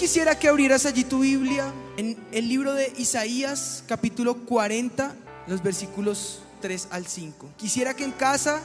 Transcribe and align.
quisiera 0.00 0.38
que 0.38 0.48
abrieras 0.48 0.86
allí 0.86 1.04
tu 1.04 1.18
Biblia 1.18 1.70
en 1.98 2.16
el 2.32 2.48
libro 2.48 2.72
de 2.72 2.90
Isaías, 2.96 3.84
capítulo 3.86 4.34
40, 4.34 5.14
los 5.46 5.62
versículos 5.62 6.40
3 6.62 6.88
al 6.90 7.06
5. 7.06 7.50
Quisiera 7.58 7.92
que 7.92 8.04
en 8.04 8.12
casa, 8.12 8.62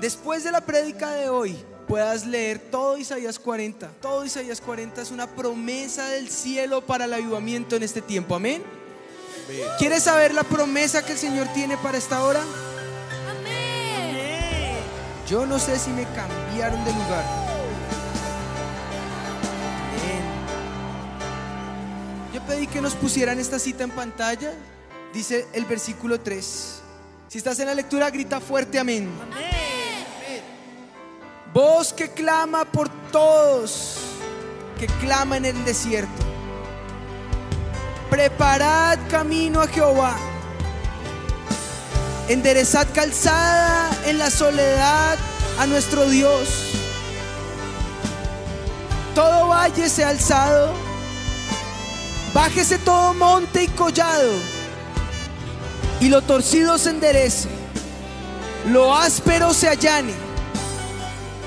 después 0.00 0.42
de 0.42 0.52
la 0.52 0.62
prédica 0.62 1.10
de 1.10 1.28
hoy, 1.28 1.54
puedas 1.86 2.24
leer 2.24 2.58
todo 2.70 2.96
Isaías 2.96 3.38
40. 3.38 3.90
Todo 4.00 4.24
Isaías 4.24 4.62
40 4.62 5.02
es 5.02 5.10
una 5.10 5.26
promesa 5.26 6.08
del 6.08 6.30
cielo 6.30 6.80
para 6.80 7.04
el 7.04 7.12
avivamiento 7.12 7.76
en 7.76 7.82
este 7.82 8.00
tiempo. 8.00 8.34
Amén. 8.34 8.62
¿Quieres 9.78 10.04
saber 10.04 10.32
la 10.32 10.44
promesa 10.44 11.04
que 11.04 11.12
el 11.12 11.18
Señor 11.18 11.46
tiene 11.48 11.76
para 11.76 11.98
esta 11.98 12.24
hora? 12.24 12.40
Amén. 13.38 14.78
Yo 15.28 15.44
no 15.44 15.58
sé 15.58 15.78
si 15.78 15.90
me 15.90 16.04
cambiaron 16.04 16.82
de 16.86 16.92
lugar. 16.94 17.53
Pedí 22.46 22.66
que 22.66 22.80
nos 22.80 22.94
pusieran 22.94 23.38
esta 23.38 23.58
cita 23.58 23.84
en 23.84 23.90
pantalla. 23.90 24.52
Dice 25.12 25.46
el 25.52 25.64
versículo 25.64 26.20
3. 26.20 26.80
Si 27.28 27.38
estás 27.38 27.58
en 27.58 27.66
la 27.66 27.74
lectura, 27.74 28.10
grita 28.10 28.40
fuerte 28.40 28.78
amén. 28.78 29.10
Voz 31.52 31.92
que 31.92 32.10
clama 32.10 32.64
por 32.64 32.88
todos, 33.10 33.96
que 34.78 34.86
clama 34.86 35.36
en 35.36 35.44
el 35.44 35.64
desierto. 35.64 36.10
Preparad 38.10 38.98
camino 39.08 39.60
a 39.60 39.66
Jehová. 39.66 40.16
Enderezad 42.28 42.86
calzada 42.92 43.90
en 44.06 44.18
la 44.18 44.30
soledad 44.30 45.16
a 45.58 45.66
nuestro 45.66 46.08
Dios. 46.08 46.72
Todo 49.14 49.48
valle 49.48 49.88
sea 49.88 50.08
alzado. 50.08 50.83
Bájese 52.34 52.78
todo 52.78 53.14
monte 53.14 53.62
y 53.62 53.68
collado. 53.68 54.32
Y 56.00 56.08
lo 56.08 56.20
torcido 56.20 56.76
se 56.78 56.90
enderece. 56.90 57.48
Lo 58.66 58.94
áspero 58.94 59.54
se 59.54 59.68
allane. 59.68 60.12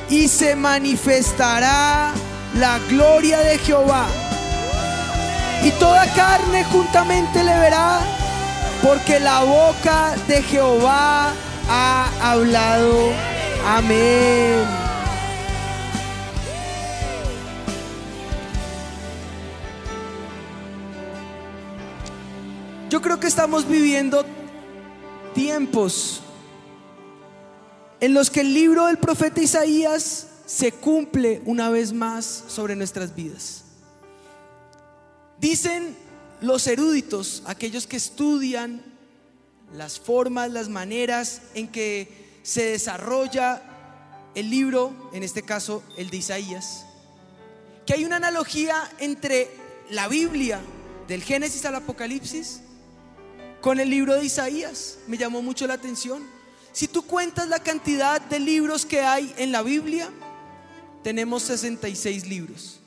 Y 0.10 0.30
se 0.30 0.56
manifestará 0.56 2.14
la 2.56 2.80
gloria 2.90 3.40
de 3.40 3.58
Jehová. 3.58 4.08
Y 5.64 5.72
toda 5.72 6.06
carne 6.14 6.64
juntamente 6.66 7.44
le 7.44 7.58
verá, 7.58 8.00
porque 8.82 9.20
la 9.20 9.42
boca 9.42 10.16
de 10.28 10.42
Jehová 10.42 11.34
ha 11.68 12.10
hablado. 12.22 13.12
Amén. 13.68 14.87
Yo 22.98 23.04
creo 23.04 23.20
que 23.20 23.28
estamos 23.28 23.68
viviendo 23.68 24.26
tiempos 25.36 26.20
en 28.00 28.16
los 28.16 28.32
que 28.32 28.42
el 28.42 28.56
libro 28.56 28.88
del 28.88 28.98
profeta 28.98 29.40
Isaías 29.40 30.30
se 30.48 30.72
cumple 30.72 31.44
una 31.46 31.70
vez 31.70 31.94
más 31.94 32.46
sobre 32.48 32.76
nuestras 32.76 33.14
vidas. 33.14 33.66
Dicen 35.40 35.96
los 36.42 36.66
eruditos, 36.66 37.44
aquellos 37.46 37.86
que 37.86 37.98
estudian 37.98 38.82
las 39.76 40.00
formas, 40.00 40.50
las 40.50 40.68
maneras 40.68 41.44
en 41.54 41.68
que 41.68 42.40
se 42.42 42.66
desarrolla 42.66 43.62
el 44.34 44.50
libro, 44.50 45.12
en 45.14 45.22
este 45.22 45.44
caso 45.44 45.84
el 45.98 46.10
de 46.10 46.18
Isaías, 46.18 46.88
que 47.86 47.94
hay 47.94 48.06
una 48.06 48.16
analogía 48.16 48.90
entre 48.98 49.52
la 49.92 50.08
Biblia, 50.08 50.60
del 51.08 51.22
Génesis 51.22 51.64
al 51.64 51.76
Apocalipsis, 51.76 52.62
con 53.68 53.82
el 53.82 53.90
libro 53.90 54.16
de 54.16 54.24
Isaías. 54.24 55.00
Me 55.08 55.18
llamó 55.18 55.42
mucho 55.42 55.68
la 55.68 55.74
atención. 55.74 56.26
Si 56.72 56.88
tú 56.88 57.02
cuentas 57.02 57.50
la 57.50 57.60
cantidad 57.60 58.22
de 58.22 58.40
libros 58.40 58.86
que 58.86 59.02
hay 59.02 59.36
en 59.38 59.52
la 59.52 59.62
Biblia, 59.62 60.10
tenemos 61.04 61.44
66 61.44 62.30
libros. 62.30 62.80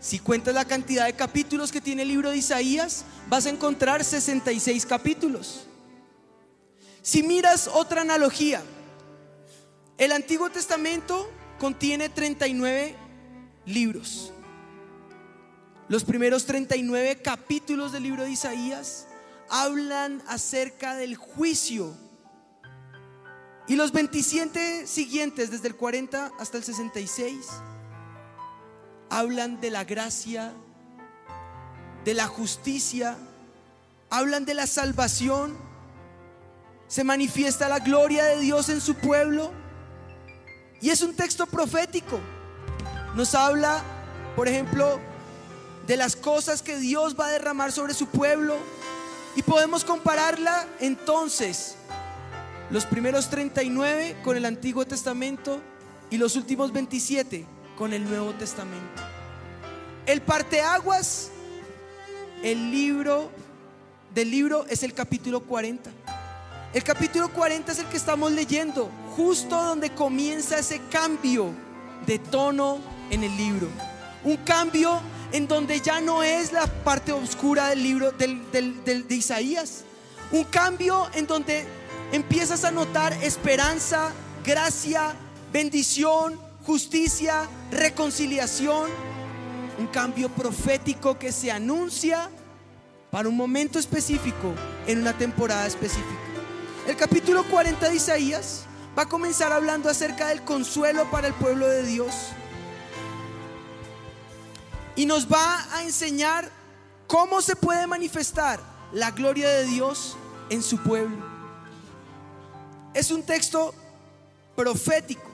Si 0.00 0.18
cuentas 0.18 0.52
la 0.52 0.64
cantidad 0.64 1.06
de 1.06 1.12
capítulos 1.12 1.70
que 1.70 1.80
tiene 1.80 2.02
el 2.02 2.08
libro 2.08 2.30
de 2.30 2.38
Isaías, 2.38 3.04
vas 3.28 3.46
a 3.46 3.50
encontrar 3.50 4.02
66 4.02 4.84
capítulos. 4.84 5.68
Si 7.00 7.22
miras 7.22 7.70
otra 7.72 8.00
analogía, 8.00 8.64
el 9.96 10.10
Antiguo 10.10 10.50
Testamento 10.50 11.30
contiene 11.60 12.08
39 12.08 12.96
libros. 13.64 14.32
Los 15.86 16.02
primeros 16.02 16.46
39 16.46 17.22
capítulos 17.22 17.92
del 17.92 18.02
libro 18.02 18.24
de 18.24 18.32
Isaías 18.32 19.06
hablan 19.54 20.20
acerca 20.26 20.96
del 20.96 21.14
juicio. 21.14 21.94
Y 23.68 23.76
los 23.76 23.92
27 23.92 24.88
siguientes, 24.88 25.52
desde 25.52 25.68
el 25.68 25.76
40 25.76 26.32
hasta 26.40 26.58
el 26.58 26.64
66, 26.64 27.46
hablan 29.10 29.60
de 29.60 29.70
la 29.70 29.84
gracia, 29.84 30.52
de 32.04 32.14
la 32.14 32.26
justicia, 32.26 33.16
hablan 34.10 34.44
de 34.44 34.54
la 34.54 34.66
salvación. 34.66 35.56
Se 36.88 37.04
manifiesta 37.04 37.68
la 37.68 37.78
gloria 37.78 38.24
de 38.24 38.40
Dios 38.40 38.68
en 38.70 38.80
su 38.80 38.96
pueblo. 38.96 39.52
Y 40.80 40.90
es 40.90 41.00
un 41.00 41.14
texto 41.14 41.46
profético. 41.46 42.18
Nos 43.14 43.36
habla, 43.36 43.84
por 44.34 44.48
ejemplo, 44.48 44.98
de 45.86 45.96
las 45.96 46.16
cosas 46.16 46.60
que 46.60 46.76
Dios 46.76 47.14
va 47.18 47.26
a 47.26 47.30
derramar 47.30 47.70
sobre 47.70 47.94
su 47.94 48.08
pueblo. 48.08 48.56
Y 49.36 49.42
podemos 49.42 49.84
compararla 49.84 50.66
entonces 50.80 51.76
los 52.70 52.86
primeros 52.86 53.28
39 53.28 54.16
con 54.22 54.36
el 54.36 54.44
Antiguo 54.44 54.86
Testamento 54.86 55.60
y 56.10 56.18
los 56.18 56.36
últimos 56.36 56.72
27 56.72 57.44
con 57.76 57.92
el 57.92 58.04
Nuevo 58.04 58.32
Testamento. 58.34 59.02
El 60.06 60.22
parteaguas, 60.22 61.30
el 62.42 62.70
libro 62.70 63.30
del 64.14 64.30
libro 64.30 64.64
es 64.68 64.82
el 64.82 64.94
capítulo 64.94 65.40
40. 65.40 65.90
El 66.72 66.84
capítulo 66.84 67.28
40 67.30 67.72
es 67.72 67.78
el 67.78 67.86
que 67.86 67.96
estamos 67.96 68.30
leyendo, 68.32 68.90
justo 69.16 69.60
donde 69.60 69.90
comienza 69.90 70.58
ese 70.58 70.80
cambio 70.90 71.50
de 72.06 72.18
tono 72.18 72.78
en 73.10 73.24
el 73.24 73.36
libro. 73.36 73.68
Un 74.24 74.36
cambio 74.38 75.00
en 75.34 75.48
donde 75.48 75.80
ya 75.80 76.00
no 76.00 76.22
es 76.22 76.52
la 76.52 76.66
parte 76.84 77.10
oscura 77.10 77.68
del 77.70 77.82
libro 77.82 78.12
del, 78.12 78.50
del- 78.52 78.84
de 79.08 79.14
Isaías. 79.16 79.82
Un 80.30 80.44
cambio 80.44 81.08
en 81.12 81.26
donde 81.26 81.66
empiezas 82.12 82.62
a 82.62 82.70
notar 82.70 83.12
esperanza, 83.20 84.12
gracia, 84.44 85.16
bendición, 85.52 86.38
justicia, 86.64 87.48
reconciliación. 87.72 88.88
Un 89.76 89.88
cambio 89.88 90.28
profético 90.28 91.18
que 91.18 91.32
se 91.32 91.50
anuncia 91.50 92.30
para 93.10 93.28
un 93.28 93.36
momento 93.36 93.80
específico 93.80 94.54
en 94.86 95.00
una 95.00 95.18
temporada 95.18 95.66
específica. 95.66 96.20
El 96.86 96.94
capítulo 96.96 97.42
40 97.50 97.88
de 97.88 97.96
Isaías 97.96 98.66
va 98.96 99.02
a 99.02 99.08
comenzar 99.08 99.52
hablando 99.52 99.90
acerca 99.90 100.28
del 100.28 100.42
consuelo 100.42 101.10
para 101.10 101.26
el 101.26 101.34
pueblo 101.34 101.66
de 101.66 101.82
Dios. 101.82 102.14
Y 104.96 105.06
nos 105.06 105.30
va 105.30 105.66
a 105.74 105.82
enseñar 105.82 106.50
cómo 107.06 107.42
se 107.42 107.56
puede 107.56 107.86
manifestar 107.86 108.60
la 108.92 109.10
gloria 109.10 109.48
de 109.48 109.64
Dios 109.64 110.16
en 110.50 110.62
su 110.62 110.78
pueblo. 110.78 111.16
Es 112.92 113.10
un 113.10 113.22
texto 113.22 113.74
profético. 114.54 115.28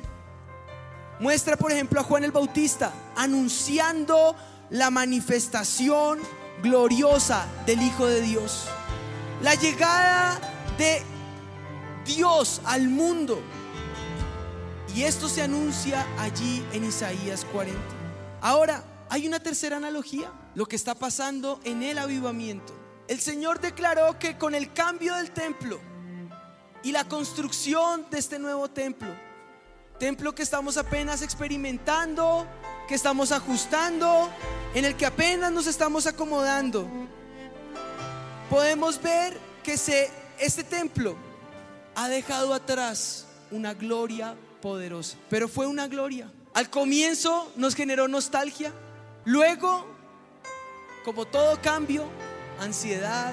Muestra, 1.18 1.56
por 1.56 1.70
ejemplo, 1.70 2.00
a 2.00 2.04
Juan 2.04 2.24
el 2.24 2.32
Bautista 2.32 2.92
anunciando 3.14 4.34
la 4.70 4.90
manifestación 4.90 6.20
gloriosa 6.62 7.46
del 7.66 7.82
Hijo 7.82 8.06
de 8.06 8.22
Dios. 8.22 8.66
La 9.42 9.54
llegada 9.54 10.40
de 10.78 11.02
Dios 12.06 12.62
al 12.64 12.88
mundo. 12.88 13.40
Y 14.94 15.02
esto 15.02 15.28
se 15.28 15.42
anuncia 15.42 16.06
allí 16.18 16.64
en 16.72 16.84
Isaías 16.84 17.44
40. 17.52 17.78
Ahora, 18.40 18.82
hay 19.10 19.26
una 19.26 19.40
tercera 19.40 19.76
analogía, 19.76 20.32
lo 20.54 20.66
que 20.66 20.76
está 20.76 20.94
pasando 20.94 21.60
en 21.64 21.82
el 21.82 21.98
avivamiento. 21.98 22.72
El 23.08 23.20
Señor 23.20 23.60
declaró 23.60 24.20
que 24.20 24.38
con 24.38 24.54
el 24.54 24.72
cambio 24.72 25.16
del 25.16 25.32
templo 25.32 25.80
y 26.84 26.92
la 26.92 27.02
construcción 27.08 28.06
de 28.08 28.20
este 28.20 28.38
nuevo 28.38 28.70
templo, 28.70 29.08
templo 29.98 30.32
que 30.32 30.44
estamos 30.44 30.76
apenas 30.76 31.22
experimentando, 31.22 32.46
que 32.86 32.94
estamos 32.94 33.32
ajustando, 33.32 34.30
en 34.74 34.84
el 34.84 34.96
que 34.96 35.06
apenas 35.06 35.50
nos 35.50 35.66
estamos 35.66 36.06
acomodando, 36.06 36.88
podemos 38.48 39.02
ver 39.02 39.36
que 39.64 39.76
se, 39.76 40.08
este 40.38 40.62
templo 40.62 41.16
ha 41.96 42.08
dejado 42.08 42.54
atrás 42.54 43.26
una 43.50 43.74
gloria 43.74 44.36
poderosa, 44.62 45.18
pero 45.28 45.48
fue 45.48 45.66
una 45.66 45.88
gloria. 45.88 46.30
Al 46.54 46.70
comienzo 46.70 47.50
nos 47.56 47.74
generó 47.74 48.06
nostalgia, 48.06 48.72
luego 49.24 49.86
como 51.04 51.24
todo 51.24 51.60
cambio, 51.60 52.04
ansiedad, 52.60 53.32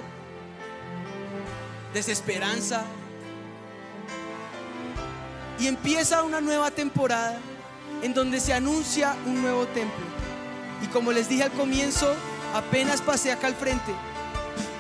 desesperanza. 1.94 2.84
Y 5.60 5.68
empieza 5.68 6.24
una 6.24 6.40
nueva 6.40 6.72
temporada 6.72 7.38
en 8.04 8.14
donde 8.14 8.40
se 8.40 8.54
anuncia 8.54 9.16
un 9.26 9.42
nuevo 9.42 9.66
templo. 9.68 10.06
Y 10.84 10.88
como 10.88 11.12
les 11.12 11.28
dije 11.28 11.44
al 11.44 11.52
comienzo, 11.52 12.14
apenas 12.54 13.02
pasé 13.02 13.32
acá 13.32 13.48
al 13.48 13.56
frente, 13.56 13.92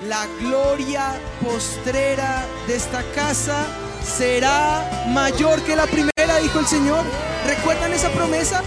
la 0.07 0.27
gloria 0.39 1.19
postrera 1.43 2.45
de 2.67 2.75
esta 2.75 3.03
casa 3.13 3.65
será 4.03 5.07
mayor 5.09 5.61
que 5.63 5.75
la 5.75 5.87
primera, 5.87 6.37
dijo 6.41 6.59
el 6.59 6.67
Señor. 6.67 7.03
¿Recuerdan 7.47 7.91
esa 7.93 8.09
promesa? 8.11 8.61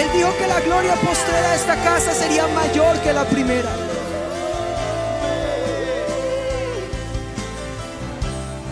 Él 0.00 0.08
dijo 0.14 0.34
que 0.38 0.46
la 0.46 0.60
gloria 0.60 0.94
postrera 0.94 1.50
de 1.50 1.56
esta 1.56 1.76
casa 1.84 2.14
sería 2.14 2.46
mayor 2.46 2.98
que 3.00 3.12
la 3.12 3.26
primera. 3.26 3.70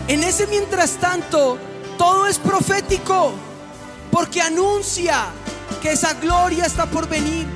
En 0.09 0.25
ese 0.25 0.47
mientras 0.47 0.93
tanto, 0.93 1.59
todo 1.99 2.27
es 2.29 2.39
profético, 2.39 3.33
porque 4.11 4.41
anuncia 4.41 5.27
que 5.83 5.93
esa 5.93 6.15
gloria 6.15 6.65
está 6.65 6.87
por 6.87 7.07
venir. 7.07 7.47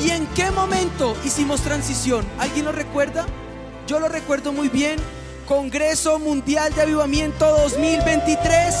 ¿Y 0.00 0.08
en 0.08 0.26
qué 0.28 0.50
momento 0.50 1.14
hicimos 1.22 1.60
transición? 1.60 2.24
¿Alguien 2.38 2.64
lo 2.64 2.72
recuerda? 2.72 3.26
Yo 3.86 4.00
lo 4.00 4.08
recuerdo 4.08 4.52
muy 4.52 4.70
bien. 4.70 4.96
Congreso 5.46 6.18
Mundial 6.18 6.74
de 6.74 6.80
Avivamiento 6.80 7.46
2023. 7.58 8.74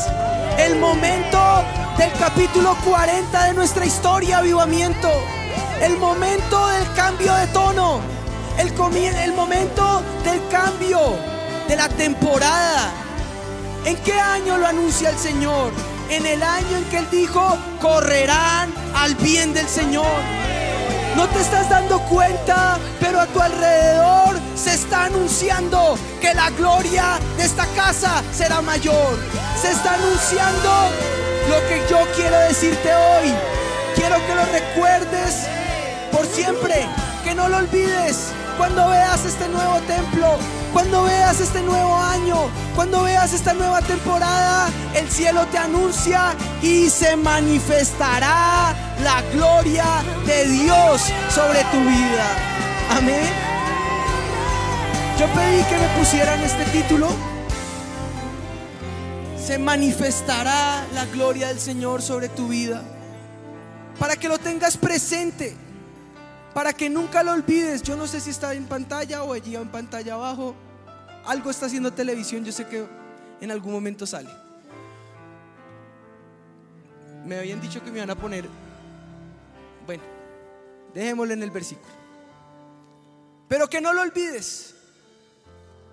El 0.58 0.78
momento 0.78 1.64
del 1.98 2.12
capítulo 2.18 2.76
40 2.84 3.44
de 3.44 3.54
nuestra 3.54 3.84
historia, 3.86 4.38
Avivamiento. 4.38 5.10
El 5.80 5.96
momento 5.98 6.68
del 6.68 6.92
cambio 6.94 7.34
de 7.34 7.46
tono. 7.48 8.00
El, 8.58 8.68
el 8.68 9.32
momento 9.32 10.02
del 10.24 10.40
cambio 10.48 11.00
de 11.68 11.76
la 11.76 11.88
temporada. 11.88 12.92
¿En 13.84 13.96
qué 13.98 14.12
año 14.12 14.58
lo 14.58 14.66
anuncia 14.66 15.10
el 15.10 15.18
Señor? 15.18 15.72
En 16.10 16.26
el 16.26 16.42
año 16.42 16.76
en 16.76 16.84
que 16.84 16.98
Él 16.98 17.08
dijo, 17.10 17.56
correrán 17.80 18.72
al 18.94 19.14
bien 19.16 19.54
del 19.54 19.68
Señor. 19.68 20.41
No 21.16 21.28
te 21.28 21.40
estás 21.40 21.68
dando 21.68 22.00
cuenta, 22.08 22.78
pero 22.98 23.20
a 23.20 23.26
tu 23.26 23.40
alrededor 23.40 24.36
se 24.54 24.74
está 24.74 25.04
anunciando 25.04 25.98
que 26.20 26.32
la 26.34 26.50
gloria 26.50 27.18
de 27.36 27.44
esta 27.44 27.66
casa 27.76 28.22
será 28.32 28.62
mayor. 28.62 29.18
Se 29.60 29.70
está 29.70 29.94
anunciando 29.94 30.70
lo 31.48 31.58
que 31.68 31.82
yo 31.90 31.98
quiero 32.16 32.38
decirte 32.40 32.94
hoy. 32.94 33.32
Quiero 33.94 34.16
que 34.26 34.34
lo 34.34 34.44
recuerdes 34.46 35.46
por 36.10 36.26
siempre, 36.26 36.86
que 37.24 37.34
no 37.34 37.48
lo 37.48 37.58
olvides 37.58 38.32
cuando 38.56 38.88
veas 38.88 39.24
este 39.24 39.48
nuevo 39.48 39.78
templo, 39.80 40.38
cuando 40.72 41.04
veas 41.04 41.40
este 41.40 41.62
nuevo 41.62 41.96
año, 41.96 42.36
cuando 42.74 43.02
veas 43.02 43.32
esta 43.32 43.54
nueva 43.54 43.80
temporada, 43.82 44.68
el 44.94 45.08
cielo 45.10 45.46
te 45.46 45.58
anuncia 45.58 46.34
y 46.62 46.88
se 46.90 47.16
manifestará 47.16 48.74
la 49.02 49.22
gloria 49.32 49.84
de 50.26 50.46
Dios 50.48 51.02
sobre 51.30 51.64
tu 51.64 51.80
vida. 51.80 52.26
Amén. 52.90 53.52
Yo 55.18 55.26
pedí 55.28 55.62
que 55.64 55.78
me 55.78 55.98
pusieran 55.98 56.40
este 56.42 56.64
título. 56.66 57.08
Se 59.38 59.58
manifestará 59.58 60.84
la 60.94 61.04
gloria 61.06 61.48
del 61.48 61.60
Señor 61.60 62.02
sobre 62.02 62.28
tu 62.28 62.48
vida. 62.48 62.82
Para 63.98 64.16
que 64.16 64.28
lo 64.28 64.38
tengas 64.38 64.76
presente 64.76 65.56
para 66.54 66.72
que 66.72 66.90
nunca 66.90 67.22
lo 67.22 67.32
olvides. 67.32 67.82
Yo 67.82 67.96
no 67.96 68.06
sé 68.06 68.20
si 68.20 68.30
está 68.30 68.54
en 68.54 68.66
pantalla 68.66 69.22
o 69.22 69.32
allí 69.32 69.56
en 69.56 69.68
pantalla 69.68 70.14
abajo. 70.14 70.54
Algo 71.24 71.50
está 71.50 71.66
haciendo 71.66 71.92
televisión, 71.92 72.44
yo 72.44 72.52
sé 72.52 72.66
que 72.66 72.84
en 73.40 73.50
algún 73.50 73.72
momento 73.72 74.06
sale. 74.06 74.30
Me 77.24 77.38
habían 77.38 77.60
dicho 77.60 77.82
que 77.82 77.90
me 77.90 77.98
iban 77.98 78.10
a 78.10 78.16
poner, 78.16 78.48
bueno, 79.86 80.02
dejémoslo 80.92 81.32
en 81.32 81.42
el 81.42 81.50
versículo. 81.50 81.92
Pero 83.48 83.68
que 83.68 83.80
no 83.80 83.92
lo 83.92 84.02
olvides, 84.02 84.74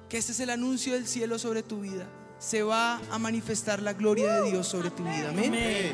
que 0.08 0.18
este 0.18 0.32
es 0.32 0.40
el 0.40 0.50
anuncio 0.50 0.94
del 0.94 1.08
cielo 1.08 1.38
sobre 1.38 1.62
tu 1.62 1.82
vida. 1.82 2.08
Se 2.40 2.64
va 2.64 3.00
a 3.12 3.20
manifestar 3.20 3.82
la 3.82 3.94
gloria 3.94 4.42
de 4.42 4.52
Dios 4.52 4.68
sobre 4.68 4.90
tu 4.90 5.04
vida. 5.04 5.30
Amén. 5.30 5.94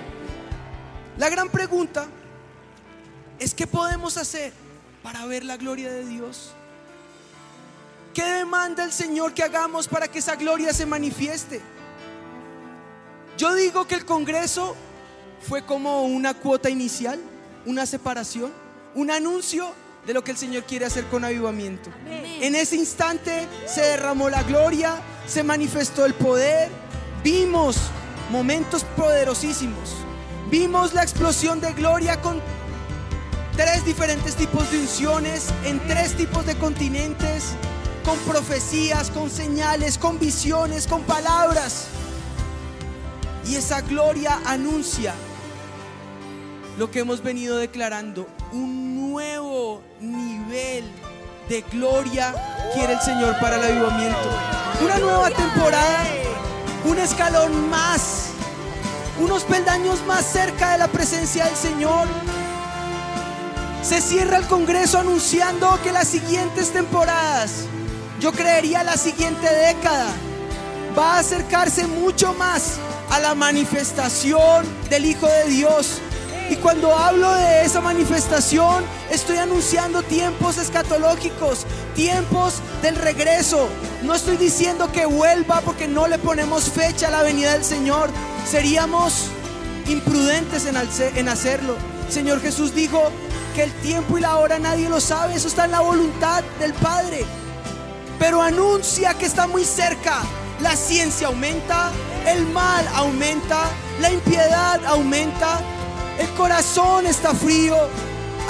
La 1.18 1.30
gran 1.30 1.50
pregunta 1.50 2.08
es 3.40 3.54
qué 3.54 3.68
podemos 3.68 4.18
hacer 4.18 4.54
para 5.04 5.26
ver 5.26 5.44
la 5.44 5.58
gloria 5.58 5.92
de 5.92 6.06
Dios. 6.06 6.52
¿Qué 8.14 8.24
demanda 8.24 8.84
el 8.84 8.94
Señor 8.94 9.34
que 9.34 9.44
hagamos 9.44 9.88
para 9.88 10.08
que 10.08 10.20
esa 10.20 10.36
gloria 10.36 10.74
se 10.74 10.86
manifieste? 10.86 11.62
Yo 13.38 13.54
digo 13.54 13.86
que 13.86 13.96
el 13.96 14.06
Congreso 14.06 14.76
fue 15.48 15.64
como 15.66 16.04
una 16.04 16.34
cuota 16.34 16.70
inicial, 16.70 17.20
una 17.66 17.86
separación, 17.86 18.54
un 18.96 19.12
anuncio 19.12 19.74
de 20.08 20.14
lo 20.14 20.24
que 20.24 20.32
el 20.32 20.38
Señor 20.38 20.64
quiere 20.64 20.86
hacer 20.86 21.06
con 21.06 21.26
avivamiento. 21.26 21.90
En 22.08 22.56
ese 22.56 22.78
instante 22.78 23.48
se 23.66 23.82
derramó 23.82 24.30
la 24.30 24.44
gloria, 24.44 24.96
se 25.28 25.44
manifestó 25.44 26.06
el 26.06 26.14
poder, 26.14 26.70
vimos 27.24 27.78
momentos 28.32 28.86
poderosísimos, 28.96 29.96
vimos 30.50 30.94
la 30.94 31.04
explosión 31.04 31.60
de 31.60 31.74
gloria 31.74 32.22
con 32.22 32.42
tres 33.56 33.86
diferentes 33.86 34.36
tipos 34.36 34.69
de 34.72 34.80
unciones 34.80 35.50
en 35.63 35.80
tres 35.88 36.16
tipos 36.16 36.46
de 36.46 36.56
continentes, 36.56 37.54
con 38.04 38.18
profecías, 38.19 39.10
con 39.10 39.30
señales, 39.30 39.98
con 39.98 40.19
visiones, 40.19 40.88
con 40.88 41.02
palabras. 41.04 41.88
Y 43.48 43.56
esa 43.56 43.81
gloria 43.81 44.40
anuncia 44.46 45.13
lo 46.78 46.92
que 46.92 47.00
hemos 47.00 47.24
venido 47.24 47.57
declarando, 47.57 48.28
un 48.52 49.12
nuevo 49.12 49.81
nivel 50.01 50.84
de 51.48 51.62
gloria 51.72 52.34
quiere 52.74 52.94
el 52.94 53.00
Señor 53.00 53.40
para 53.40 53.56
el 53.56 53.63
avivamiento. 53.63 54.30
Una 54.84 54.98
nueva 54.98 55.30
temporada, 55.30 56.04
un 56.84 56.98
escalón 56.98 57.69
más, 57.69 58.31
unos 59.22 59.44
peldaños 59.44 60.06
más 60.06 60.25
cerca 60.25 60.74
de 60.74 60.80
la 60.80 60.88
presencia 60.90 61.46
del 61.46 61.56
Señor 61.56 62.08
se 63.86 64.01
cierra 64.01 64.38
el 64.38 64.48
Congreso 64.48 64.98
anunciando 64.98 65.80
que 65.84 65.92
las 65.92 66.08
siguientes 66.08 66.72
temporadas, 66.72 67.65
yo 68.20 68.32
creería 68.32 68.84
la 68.84 68.98
siguiente 68.98 69.48
década, 69.48 70.08
va 70.98 71.15
a 71.15 71.20
acercarse 71.20 71.86
mucho 71.86 72.34
más 72.34 72.77
a 73.12 73.20
la 73.20 73.36
manifestación 73.36 74.65
del 74.89 75.06
Hijo 75.06 75.27
de 75.27 75.51
Dios. 75.51 76.01
Y 76.50 76.56
cuando 76.56 76.98
hablo 76.98 77.32
de 77.34 77.63
esa 77.63 77.80
manifestación, 77.80 78.84
estoy 79.12 79.38
anunciando 79.38 80.01
tiempos 80.01 80.58
escatológicos, 80.58 81.68
tiempos 81.94 82.56
del 82.82 82.96
regreso. 82.96 83.68
No 84.01 84.15
estoy 84.15 84.38
diciendo 84.38 84.92
que 84.92 85.06
vuelva 85.06 85.62
porque 85.62 85.88
no 85.88 86.08
le 86.08 86.18
ponemos 86.18 86.72
fecha 86.72 87.10
a 87.10 87.12
la 87.12 87.22
venida 87.22 87.54
del 87.54 87.63
Señor. 87.63 88.10
Seríamos 88.50 89.30
imprudentes 89.88 90.65
en, 90.65 91.27
hacerlo. 91.30 91.75
Señor 92.10 92.42
Jesús 92.42 92.74
dijo, 92.74 93.12
que 93.56 93.64
el 93.64 93.72
tiempo 93.76 94.18
y 94.18 94.22
la 94.22 94.36
hora 94.38 94.60
nadie 94.60 94.90
lo 94.90 95.00
sabe, 95.00 95.36
eso 95.36 95.48
está 95.48 95.66
en 95.66 95.72
la 95.72 95.80
voluntad 95.80 96.44
del 96.60 96.74
Padre. 96.74 97.26
Pero 98.20 98.42
anuncia 98.42 99.14
que 99.14 99.26
está 99.26 99.48
muy 99.48 99.64
cerca. 99.64 100.22
La 100.62 100.76
ciencia 100.76 101.28
aumenta, 101.28 101.92
el 102.28 102.46
mal 102.48 102.86
aumenta, 102.96 103.70
la 104.02 104.12
impiedad 104.12 104.84
aumenta, 104.86 105.60
el 106.20 106.30
corazón 106.32 107.06
está 107.08 107.34
frío, 107.34 107.76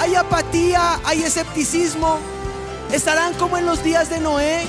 hay 0.00 0.14
apatía, 0.16 1.00
hay 1.04 1.22
escepticismo. 1.22 2.18
Estarán 2.92 3.34
como 3.34 3.56
en 3.58 3.66
los 3.66 3.82
días 3.82 4.10
de 4.10 4.20
Noé, 4.20 4.64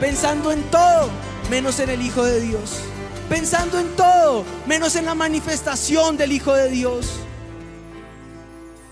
pensando 0.00 0.52
en 0.52 0.62
todo 0.64 1.08
menos 1.48 1.78
en 1.78 1.90
el 1.90 2.02
Hijo 2.02 2.24
de 2.24 2.40
Dios. 2.40 2.80
Pensando 3.28 3.78
en 3.78 3.94
todo 3.94 4.44
menos 4.66 4.96
en 4.96 5.04
la 5.04 5.14
manifestación 5.14 6.16
del 6.16 6.32
Hijo 6.32 6.54
de 6.54 6.68
Dios. 6.70 7.06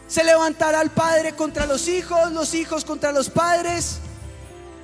Se 0.09 0.25
levantará 0.25 0.81
el 0.81 0.88
padre 0.91 1.35
contra 1.35 1.67
los 1.67 1.87
hijos, 1.87 2.33
los 2.33 2.55
hijos 2.55 2.85
contra 2.85 3.12
los 3.12 3.29
padres. 3.29 3.99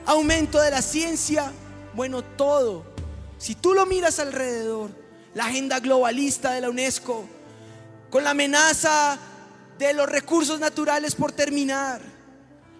Aumento 0.04 0.60
de 0.60 0.70
la 0.70 0.82
ciencia. 0.82 1.50
Bueno, 1.94 2.22
todo. 2.22 2.84
Si 3.38 3.54
tú 3.54 3.72
lo 3.72 3.86
miras 3.86 4.18
alrededor, 4.18 4.90
la 5.32 5.46
agenda 5.46 5.80
globalista 5.80 6.52
de 6.52 6.60
la 6.60 6.68
UNESCO, 6.68 7.24
con 8.10 8.22
la 8.22 8.30
amenaza 8.30 9.18
de 9.78 9.94
los 9.94 10.08
recursos 10.08 10.60
naturales 10.60 11.14
por 11.14 11.32
terminar, 11.32 12.02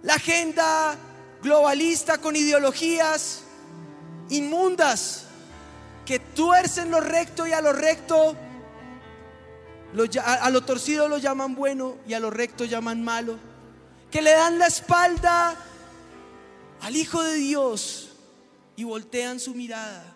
la 0.02 0.14
agenda 0.14 0.96
globalista 1.42 2.18
con 2.18 2.36
ideologías 2.36 3.40
inmundas 4.28 5.24
que 6.04 6.18
tuercen 6.18 6.90
lo 6.90 7.00
recto 7.00 7.46
y 7.46 7.52
a 7.52 7.62
lo 7.62 7.72
recto 7.72 8.36
a, 10.22 10.50
lo 10.50 10.62
torcido 10.62 11.08
lo 11.08 11.18
llaman 11.18 11.54
bueno 11.54 11.96
y 12.06 12.14
a 12.14 12.20
lo 12.20 12.30
recto 12.30 12.64
llaman 12.64 13.02
malo. 13.02 13.38
que 14.10 14.22
le 14.22 14.32
dan 14.32 14.58
la 14.58 14.66
espalda 14.66 15.56
al 16.80 16.96
Hijo 16.96 17.22
de 17.22 17.34
Dios 17.34 18.10
y 18.76 18.84
voltean 18.84 19.40
su 19.40 19.54
mirada 19.54 20.14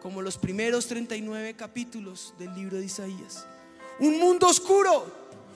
como 0.00 0.22
los 0.22 0.38
primeros 0.38 0.86
39 0.86 1.54
capítulos 1.56 2.34
del 2.38 2.54
libro 2.54 2.78
de 2.78 2.84
Isaías. 2.84 3.46
Un 3.98 4.18
mundo 4.18 4.46
oscuro, 4.46 5.06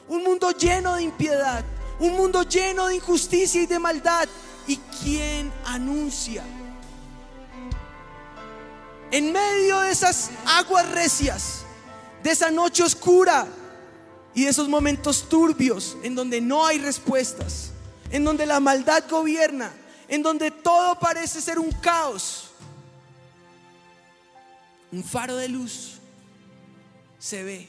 un 0.09 0.23
mundo 0.25 0.51
lleno 0.51 0.97
de 0.97 1.05
impiedad, 1.05 1.65
un 2.01 2.13
mundo 2.13 2.43
lleno 2.43 2.89
de 2.89 2.97
injusticia 2.97 3.63
y 3.63 3.67
de 3.67 3.79
maldad. 3.79 4.29
¿Y 4.67 4.77
quién 5.03 5.53
anuncia? 5.65 6.45
En 9.11 9.33
medio 9.33 9.81
de 9.81 9.91
esas 9.91 10.31
aguas 10.47 10.91
recias, 10.91 11.65
de 12.23 12.31
esa 12.31 12.51
noche 12.51 12.83
oscura 12.83 13.47
y 14.35 14.47
esos 14.47 14.69
momentos 14.69 15.29
turbios 15.29 15.97
en 16.03 16.15
donde 16.15 16.41
no 16.41 16.67
hay 16.67 16.79
respuestas, 16.79 17.71
en 18.11 18.25
donde 18.25 18.47
la 18.47 18.61
maldad 18.61 19.05
gobierna, 19.09 19.73
en 20.09 20.23
donde 20.23 20.51
todo 20.51 20.99
parece 20.99 21.41
ser 21.41 21.59
un 21.59 21.71
caos, 21.73 22.51
un 24.91 25.03
faro 25.03 25.37
de 25.37 25.49
luz 25.49 25.95
se 27.19 27.43
ve. 27.43 27.69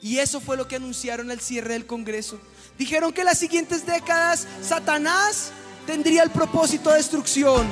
Y 0.00 0.18
eso 0.18 0.40
fue 0.40 0.56
lo 0.56 0.68
que 0.68 0.76
anunciaron 0.76 1.30
al 1.30 1.40
cierre 1.40 1.74
del 1.74 1.86
Congreso. 1.86 2.40
Dijeron 2.78 3.12
que 3.12 3.24
las 3.24 3.38
siguientes 3.38 3.84
décadas 3.84 4.46
Satanás 4.62 5.50
tendría 5.86 6.22
el 6.22 6.30
propósito 6.30 6.90
de 6.90 6.96
destrucción. 6.96 7.66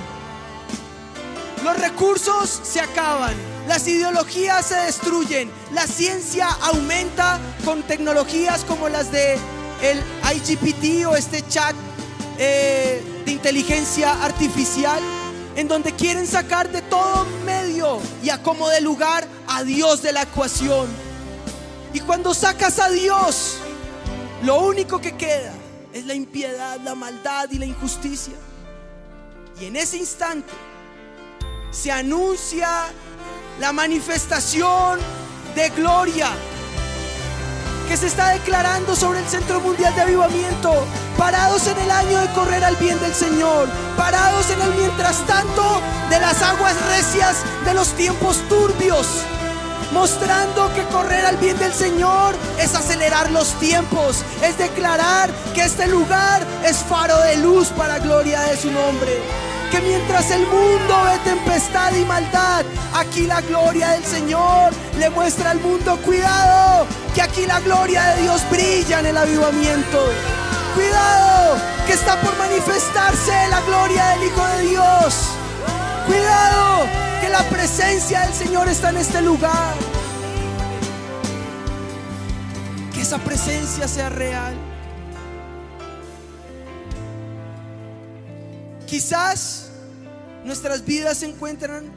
Los 1.65 1.79
recursos 1.79 2.61
se 2.65 2.81
acaban, 2.81 3.35
las 3.67 3.87
ideologías 3.89 4.67
se 4.67 4.77
destruyen, 4.77 5.51
la 5.73 5.87
ciencia 5.87 6.49
aumenta 6.63 7.41
con 7.65 7.83
tecnologías 7.83 8.65
como 8.65 8.89
las 8.89 9.11
de 9.11 9.39
el 9.83 10.03
IGPT 10.35 11.07
o 11.07 11.17
este 11.17 11.47
chat 11.49 11.75
eh, 12.39 13.03
de 13.25 13.33
inteligencia 13.33 14.13
artificial, 14.23 15.01
en 15.57 15.69
donde 15.69 15.93
quieren 15.93 16.27
sacar 16.27 16.71
de 16.71 16.83
todo 16.83 17.27
medio 17.45 17.99
y 18.23 18.31
a 18.31 18.43
como 18.43 18.69
de 18.69 18.81
lugar 18.81 19.27
a 19.49 19.65
Dios 19.65 20.03
de 20.03 20.13
la 20.13 20.23
ecuación. 20.23 20.87
Y 21.93 22.01
cuando 22.01 22.35
sacas 22.35 22.79
a 22.79 22.89
Dios, 22.91 23.57
lo 24.45 24.61
único 24.61 25.01
que 25.01 25.17
queda 25.17 25.53
es 25.93 26.05
la 26.07 26.15
impiedad, 26.15 26.79
la 26.85 26.95
maldad 26.95 27.49
y 27.51 27.59
la 27.59 27.67
injusticia. 27.67 28.35
Y 29.61 29.67
en 29.67 29.77
ese 29.77 29.97
instante 29.97 30.53
se 31.71 31.91
anuncia 31.91 32.69
la 33.59 33.73
manifestación 33.73 34.99
de 35.55 35.71
gloria 35.71 36.29
que 37.89 37.97
se 37.97 38.09
está 38.09 38.31
declarando 38.31 38.97
sobre 38.97 39.21
el 39.21 39.27
Centro 39.27 39.61
Mundial 39.61 39.95
de 39.95 40.03
Avivamiento, 40.03 40.87
parados 41.17 41.67
en 41.69 41.79
el 41.79 41.91
año 41.91 42.21
de 42.21 42.33
correr 42.33 42.65
al 42.65 42.77
bien 42.77 42.99
del 43.01 43.15
Señor, 43.15 43.69
parados 43.97 44.51
en 44.51 44.61
el 44.61 44.75
mientras 44.75 45.25
tanto 45.27 45.81
de 46.11 46.19
las 46.19 46.43
aguas 46.43 46.75
recias 46.89 47.37
de 47.65 47.75
los 47.75 47.93
tiempos 47.93 48.39
turbios, 48.49 49.07
mostrando 49.97 50.71
que 50.75 50.85
correr 50.93 51.25
al 51.25 51.39
bien 51.39 51.59
del 51.59 51.73
Señor 51.73 52.35
es 52.59 52.75
acelerar 52.75 53.31
los 53.31 53.49
tiempos, 53.59 54.23
es 54.43 54.59
declarar 54.59 55.31
que 55.55 55.63
este 55.63 55.87
lugar 55.87 56.47
es 56.67 56.77
faro 56.77 57.19
de 57.21 57.39
luz 57.39 57.69
para 57.69 57.99
gloria 57.99 58.43
de 58.43 58.59
su 58.59 58.71
nombre 58.71 59.13
que 59.71 59.81
mientras 59.81 60.31
el 60.31 60.47
mundo 60.47 60.95
ve 61.05 61.19
tempestad 61.25 61.93
y 61.95 62.05
maldad, 62.05 62.65
aquí 62.95 63.27
la 63.27 63.41
gloria 63.41 63.89
del 63.91 64.05
Señor 64.05 64.73
le 64.97 65.11
muestra 65.11 65.51
al 65.51 65.61
mundo, 65.61 65.99
cuidado, 66.05 66.87
que 67.15 67.23
aquí 67.23 67.47
la 67.47 67.59
gloria 67.59 68.05
de 68.11 68.23
Dios 68.23 68.43
brilla 68.49 69.01
en 69.01 69.07
el 69.07 69.17
avivamiento. 69.17 69.99
Cuidado, 70.77 71.57
que 71.85 71.95
está 71.95 72.15
por 72.21 72.37
manifestarse 72.39 73.49
la 73.51 73.61
gloria 73.63 74.07
del 74.11 74.25
Hijo 74.29 74.47
de 74.47 74.63
Dios. 74.69 75.15
Cuidado, 76.07 77.06
la 77.39 77.51
presencia 77.51 78.21
del 78.21 78.33
Señor 78.33 78.67
está 78.67 78.89
en 78.89 78.97
este 78.97 79.21
lugar. 79.21 79.75
Que 82.95 83.03
esa 83.03 83.19
presencia 83.19 83.87
sea 83.87 84.09
real. 84.09 84.55
Quizás 88.87 89.69
nuestras 90.45 90.83
vidas 90.87 91.19
se 91.19 91.27
encuentran 91.27 91.93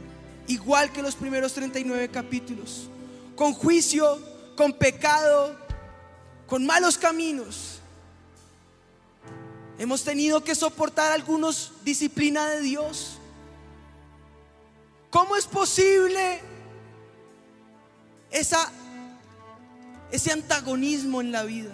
igual 0.47 0.91
que 0.91 1.01
los 1.01 1.15
primeros 1.15 1.53
39 1.53 2.09
capítulos, 2.09 2.89
con 3.35 3.53
juicio, 3.53 4.19
con 4.57 4.73
pecado, 4.73 5.55
con 6.47 6.65
malos 6.65 6.97
caminos. 6.97 7.79
Hemos 9.77 10.03
tenido 10.03 10.43
que 10.43 10.53
soportar 10.53 11.13
algunos 11.13 11.71
disciplina 11.85 12.49
de 12.49 12.59
Dios. 12.59 13.18
¿Cómo 15.09 15.35
es 15.35 15.45
posible 15.45 16.41
ese 18.31 20.31
antagonismo 20.31 21.21
en 21.21 21.31
la 21.31 21.43
vida? 21.43 21.73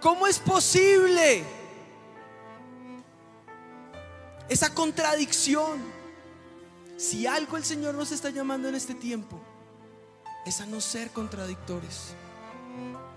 ¿Cómo 0.00 0.26
es 0.26 0.38
posible? 0.38 1.44
esa 4.48 4.74
contradicción. 4.74 5.82
Si 6.96 7.26
algo 7.26 7.56
el 7.56 7.64
Señor 7.64 7.94
nos 7.94 8.12
está 8.12 8.30
llamando 8.30 8.68
en 8.68 8.76
este 8.76 8.94
tiempo, 8.94 9.40
es 10.46 10.60
a 10.60 10.66
no 10.66 10.80
ser 10.80 11.10
contradictores, 11.10 12.14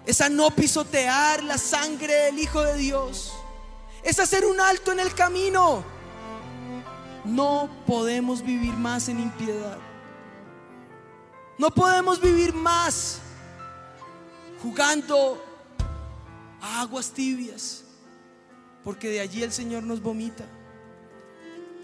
es 0.06 0.22
a 0.22 0.30
no 0.30 0.50
pisotear 0.52 1.44
la 1.44 1.58
sangre 1.58 2.14
del 2.14 2.40
Hijo 2.40 2.64
de 2.64 2.78
Dios, 2.78 3.34
es 4.04 4.20
hacer 4.20 4.46
un 4.46 4.60
alto 4.60 4.92
en 4.92 5.00
el 5.00 5.14
camino. 5.14 5.84
No 7.28 7.70
podemos 7.86 8.42
vivir 8.42 8.74
más 8.74 9.10
en 9.10 9.20
impiedad. 9.20 9.78
No 11.58 11.72
podemos 11.72 12.22
vivir 12.22 12.54
más 12.54 13.20
jugando 14.62 15.44
a 16.62 16.82
aguas 16.82 17.12
tibias, 17.12 17.84
porque 18.84 19.10
de 19.10 19.20
allí 19.20 19.44
el 19.44 19.52
Señor 19.52 19.84
nos 19.84 20.02
vomita. 20.02 20.46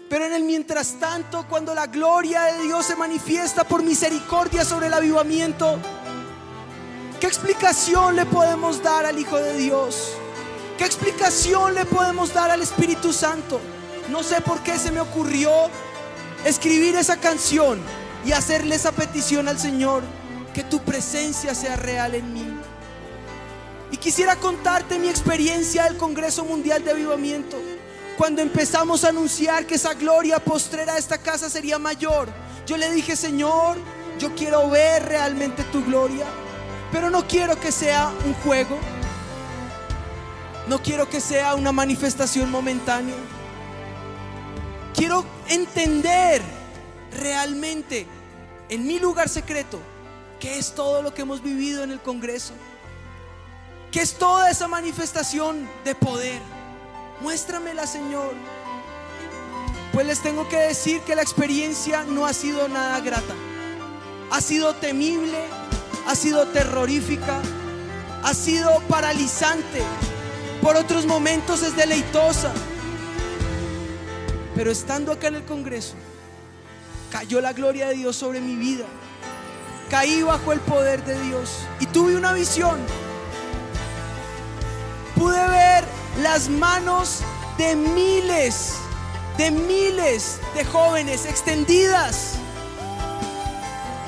Pero 0.08 0.26
en 0.26 0.32
el 0.32 0.44
mientras 0.44 0.98
tanto, 1.00 1.44
cuando 1.48 1.74
la 1.74 1.86
gloria 1.86 2.44
de 2.44 2.62
Dios 2.62 2.86
se 2.86 2.96
manifiesta 2.96 3.64
por 3.64 3.82
misericordia 3.82 4.64
sobre 4.64 4.86
el 4.86 4.94
avivamiento, 4.94 5.78
¿qué 7.20 7.26
explicación 7.26 8.16
le 8.16 8.24
podemos 8.26 8.82
dar 8.82 9.06
al 9.06 9.18
Hijo 9.18 9.36
de 9.36 9.56
Dios? 9.56 10.12
¿Qué 10.78 10.84
explicación 10.84 11.74
le 11.74 11.84
podemos 11.84 12.32
dar 12.32 12.50
al 12.50 12.62
Espíritu 12.62 13.12
Santo? 13.12 13.60
No 14.08 14.22
sé 14.22 14.40
por 14.40 14.62
qué 14.62 14.78
se 14.78 14.90
me 14.90 15.00
ocurrió 15.00 15.50
escribir 16.44 16.94
esa 16.96 17.18
canción 17.18 17.80
y 18.24 18.32
hacerle 18.32 18.74
esa 18.74 18.92
petición 18.92 19.48
al 19.48 19.58
Señor, 19.58 20.02
que 20.52 20.62
tu 20.62 20.80
presencia 20.80 21.54
sea 21.54 21.76
real 21.76 22.14
en 22.14 22.32
mí. 22.32 22.46
Y 23.90 23.96
quisiera 23.96 24.36
contarte 24.36 24.98
mi 24.98 25.08
experiencia 25.08 25.84
del 25.84 25.96
Congreso 25.96 26.44
Mundial 26.44 26.84
de 26.84 26.92
Avivamiento 26.92 27.58
cuando 28.16 28.42
empezamos 28.42 29.04
a 29.04 29.08
anunciar 29.08 29.66
que 29.66 29.74
esa 29.74 29.94
gloria 29.94 30.38
postrera 30.38 30.94
de 30.94 31.00
esta 31.00 31.18
casa 31.18 31.50
sería 31.50 31.78
mayor, 31.78 32.28
yo 32.66 32.76
le 32.76 32.90
dije, 32.92 33.16
Señor, 33.16 33.76
yo 34.18 34.34
quiero 34.34 34.70
ver 34.70 35.04
realmente 35.04 35.64
tu 35.64 35.84
gloria, 35.84 36.26
pero 36.92 37.10
no 37.10 37.26
quiero 37.26 37.58
que 37.58 37.72
sea 37.72 38.12
un 38.24 38.34
juego, 38.34 38.78
no 40.68 40.80
quiero 40.80 41.08
que 41.08 41.20
sea 41.20 41.56
una 41.56 41.72
manifestación 41.72 42.50
momentánea. 42.50 43.16
Quiero 44.94 45.24
entender 45.48 46.42
realmente 47.12 48.06
en 48.68 48.86
mi 48.86 48.98
lugar 48.98 49.28
secreto 49.28 49.80
qué 50.40 50.58
es 50.58 50.74
todo 50.74 51.02
lo 51.02 51.12
que 51.12 51.22
hemos 51.22 51.42
vivido 51.42 51.82
en 51.82 51.90
el 51.90 52.00
Congreso, 52.00 52.54
qué 53.90 54.00
es 54.00 54.14
toda 54.14 54.50
esa 54.50 54.68
manifestación 54.68 55.68
de 55.84 55.94
poder 55.94 56.40
Muéstramela, 57.20 57.86
Señor. 57.86 58.34
Pues 59.92 60.06
les 60.06 60.20
tengo 60.20 60.48
que 60.48 60.56
decir 60.56 61.00
que 61.02 61.14
la 61.14 61.22
experiencia 61.22 62.04
no 62.04 62.26
ha 62.26 62.32
sido 62.32 62.68
nada 62.68 63.00
grata. 63.00 63.34
Ha 64.30 64.40
sido 64.40 64.74
temible, 64.74 65.38
ha 66.06 66.14
sido 66.14 66.48
terrorífica, 66.48 67.40
ha 68.22 68.34
sido 68.34 68.80
paralizante. 68.88 69.82
Por 70.60 70.76
otros 70.76 71.06
momentos 71.06 71.62
es 71.62 71.76
deleitosa. 71.76 72.52
Pero 74.54 74.70
estando 74.70 75.12
acá 75.12 75.28
en 75.28 75.36
el 75.36 75.44
Congreso, 75.44 75.94
cayó 77.10 77.40
la 77.40 77.52
gloria 77.52 77.88
de 77.88 77.94
Dios 77.94 78.16
sobre 78.16 78.40
mi 78.40 78.56
vida. 78.56 78.84
Caí 79.90 80.22
bajo 80.22 80.52
el 80.52 80.60
poder 80.60 81.04
de 81.04 81.20
Dios 81.22 81.60
y 81.80 81.86
tuve 81.86 82.16
una 82.16 82.32
visión. 82.32 82.78
Pude 85.16 85.46
ver 85.48 85.84
las 86.22 86.48
manos 86.48 87.20
de 87.58 87.76
miles, 87.76 88.74
de 89.38 89.50
miles 89.50 90.40
de 90.54 90.64
jóvenes 90.64 91.26
extendidas. 91.26 92.34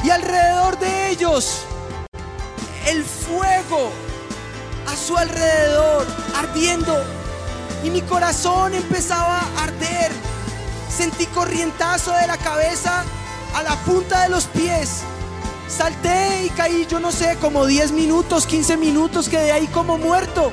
Y 0.05 0.11
alrededor 0.11 0.79
de 0.79 1.11
ellos, 1.11 1.65
el 2.87 3.05
fuego 3.05 3.91
a 4.87 4.97
su 4.97 5.17
alrededor, 5.17 6.07
ardiendo, 6.37 7.05
y 7.83 7.91
mi 7.91 8.03
corazón 8.03 8.75
empezaba 8.75 9.41
a 9.41 9.65
arder. 9.65 10.12
Sentí 10.97 11.26
corrientazo 11.26 12.12
de 12.12 12.26
la 12.26 12.38
cabeza 12.38 13.05
a 13.55 13.62
la 13.62 13.76
punta 13.85 14.23
de 14.23 14.31
los 14.31 14.47
pies. 14.47 15.03
Salté 15.69 16.47
y 16.47 16.50
caí, 16.50 16.87
yo 16.87 17.00
no 17.00 17.12
sé, 17.12 17.37
como 17.38 17.67
10 17.67 17.93
minutos, 17.93 18.47
15 18.47 18.79
minutos, 18.79 19.29
quedé 19.29 19.53
ahí 19.53 19.67
como 19.67 19.99
muerto. 19.99 20.50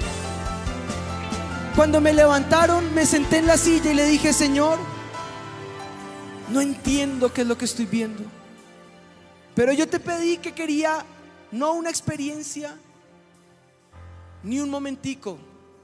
Cuando 1.78 2.02
me 2.02 2.14
levantaron, 2.14 2.94
me 2.94 3.06
senté 3.06 3.38
en 3.38 3.48
la 3.48 3.58
silla 3.58 3.92
y 3.92 3.94
le 3.94 4.06
dije, 4.06 4.34
Señor, 4.34 4.80
no 6.50 6.60
entiendo 6.60 7.32
qué 7.32 7.42
es 7.42 7.48
lo 7.48 7.58
que 7.58 7.66
estoy 7.66 7.86
viendo. 7.86 8.24
Pero 9.56 9.72
yo 9.72 9.88
te 9.88 10.00
pedí 10.00 10.38
que 10.38 10.54
quería 10.54 11.06
no 11.52 11.72
una 11.74 11.90
experiencia, 11.90 12.76
ni 14.44 14.60
un 14.60 14.70
momentico 14.70 15.38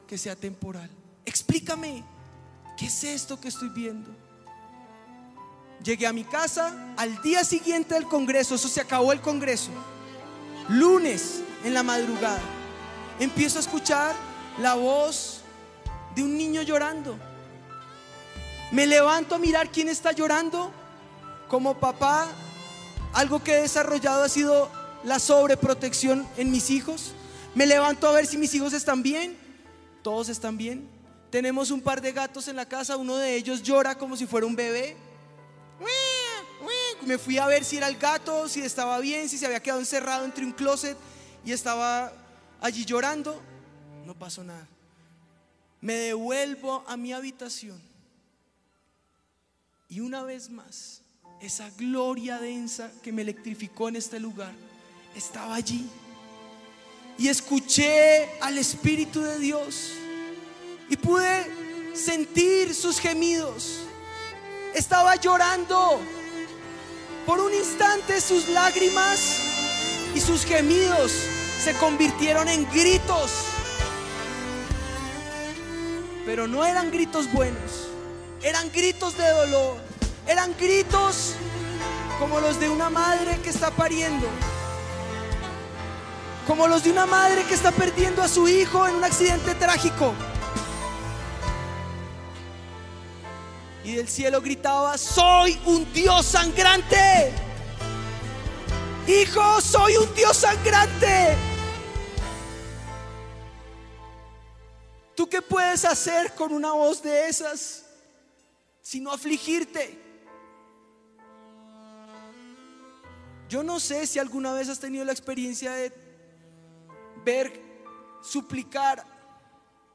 que 0.05 0.17
sea 0.17 0.35
temporal. 0.35 0.89
Explícame, 1.25 2.03
¿qué 2.77 2.87
es 2.87 3.03
esto 3.05 3.39
que 3.39 3.47
estoy 3.47 3.69
viendo? 3.69 4.28
Llegué 5.83 6.07
a 6.07 6.13
mi 6.13 6.25
casa 6.25 6.93
al 6.97 7.21
día 7.21 7.43
siguiente 7.43 7.93
del 7.95 8.03
Congreso, 8.03 8.55
eso 8.55 8.67
se 8.67 8.81
acabó 8.81 9.13
el 9.13 9.21
Congreso. 9.21 9.71
Lunes 10.67 11.41
en 11.63 11.73
la 11.73 11.83
madrugada, 11.83 12.41
empiezo 13.19 13.57
a 13.57 13.61
escuchar 13.61 14.13
la 14.59 14.75
voz 14.75 15.41
de 16.15 16.23
un 16.23 16.37
niño 16.37 16.61
llorando. 16.61 17.17
Me 18.71 18.85
levanto 18.85 19.35
a 19.35 19.39
mirar 19.39 19.71
quién 19.71 19.89
está 19.89 20.11
llorando. 20.11 20.71
Como 21.47 21.79
papá, 21.79 22.27
algo 23.13 23.43
que 23.43 23.57
he 23.57 23.61
desarrollado 23.61 24.23
ha 24.23 24.29
sido 24.29 24.69
la 25.03 25.17
sobreprotección 25.17 26.27
en 26.37 26.51
mis 26.51 26.69
hijos. 26.69 27.13
Me 27.55 27.65
levanto 27.65 28.07
a 28.07 28.11
ver 28.11 28.27
si 28.27 28.37
mis 28.37 28.53
hijos 28.53 28.73
están 28.73 29.01
bien. 29.01 29.35
Todos 30.03 30.29
están 30.29 30.57
bien. 30.57 30.87
Tenemos 31.31 31.71
un 31.71 31.81
par 31.81 32.01
de 32.01 32.11
gatos 32.11 32.47
en 32.47 32.55
la 32.55 32.67
casa. 32.67 32.97
Uno 32.97 33.15
de 33.15 33.35
ellos 33.35 33.63
llora 33.63 33.97
como 33.97 34.15
si 34.15 34.27
fuera 34.27 34.45
un 34.45 34.55
bebé. 34.55 34.95
Me 37.05 37.17
fui 37.17 37.37
a 37.37 37.47
ver 37.47 37.63
si 37.65 37.77
era 37.77 37.87
el 37.87 37.97
gato, 37.97 38.47
si 38.47 38.61
estaba 38.61 38.99
bien, 38.99 39.29
si 39.29 39.37
se 39.37 39.45
había 39.45 39.61
quedado 39.61 39.79
encerrado 39.79 40.25
entre 40.25 40.45
un 40.45 40.51
closet 40.51 40.97
y 41.45 41.51
estaba 41.51 42.13
allí 42.61 42.85
llorando. 42.85 43.41
No 44.05 44.13
pasó 44.13 44.43
nada. 44.43 44.67
Me 45.81 45.93
devuelvo 45.93 46.83
a 46.87 46.97
mi 46.97 47.13
habitación. 47.13 47.81
Y 49.87 50.01
una 50.01 50.23
vez 50.23 50.49
más, 50.49 51.01
esa 51.41 51.69
gloria 51.71 52.37
densa 52.37 52.91
que 53.01 53.11
me 53.11 53.23
electrificó 53.23 53.89
en 53.89 53.95
este 53.95 54.19
lugar 54.19 54.53
estaba 55.15 55.55
allí. 55.55 55.89
Y 57.17 57.27
escuché 57.27 58.29
al 58.39 58.57
Espíritu 58.57 59.21
de 59.21 59.39
Dios 59.39 59.93
y 60.89 60.95
pude 60.95 61.95
sentir 61.95 62.75
sus 62.75 62.99
gemidos. 62.99 63.88
Estaba 64.73 65.15
llorando. 65.15 65.99
Por 67.25 67.39
un 67.39 67.53
instante 67.53 68.21
sus 68.21 68.47
lágrimas 68.49 69.39
y 70.15 70.19
sus 70.19 70.45
gemidos 70.45 71.11
se 71.63 71.73
convirtieron 71.75 72.47
en 72.47 72.69
gritos. 72.71 73.31
Pero 76.25 76.47
no 76.47 76.65
eran 76.65 76.91
gritos 76.91 77.31
buenos, 77.31 77.89
eran 78.43 78.71
gritos 78.71 79.17
de 79.17 79.27
dolor, 79.29 79.77
eran 80.27 80.55
gritos 80.59 81.33
como 82.19 82.39
los 82.39 82.59
de 82.59 82.69
una 82.69 82.89
madre 82.89 83.39
que 83.43 83.49
está 83.49 83.71
pariendo, 83.71 84.27
como 86.45 86.67
los 86.67 86.83
de 86.83 86.91
una 86.91 87.05
madre 87.05 87.43
que 87.45 87.55
está 87.55 87.71
perdiendo 87.71 88.21
a 88.21 88.27
su 88.27 88.47
hijo 88.47 88.87
en 88.87 88.95
un 88.95 89.03
accidente 89.03 89.55
trágico. 89.55 90.13
Y 93.89 93.95
del 93.95 94.07
cielo 94.07 94.39
gritaba, 94.39 94.99
soy 94.99 95.59
un 95.65 95.91
Dios 95.91 96.23
sangrante. 96.23 97.33
Hijo, 99.07 99.59
soy 99.61 99.97
un 99.97 100.13
Dios 100.13 100.37
sangrante. 100.37 101.35
¿Tú 105.15 105.27
qué 105.27 105.41
puedes 105.41 105.85
hacer 105.85 106.35
con 106.35 106.53
una 106.53 106.71
voz 106.73 107.01
de 107.01 107.29
esas? 107.29 107.83
Sino 108.79 109.11
afligirte. 109.11 109.99
Yo 113.49 113.63
no 113.63 113.79
sé 113.79 114.05
si 114.05 114.19
alguna 114.19 114.53
vez 114.53 114.69
has 114.69 114.79
tenido 114.79 115.03
la 115.03 115.13
experiencia 115.13 115.71
de 115.71 115.91
ver 117.25 117.59
suplicar 118.21 119.03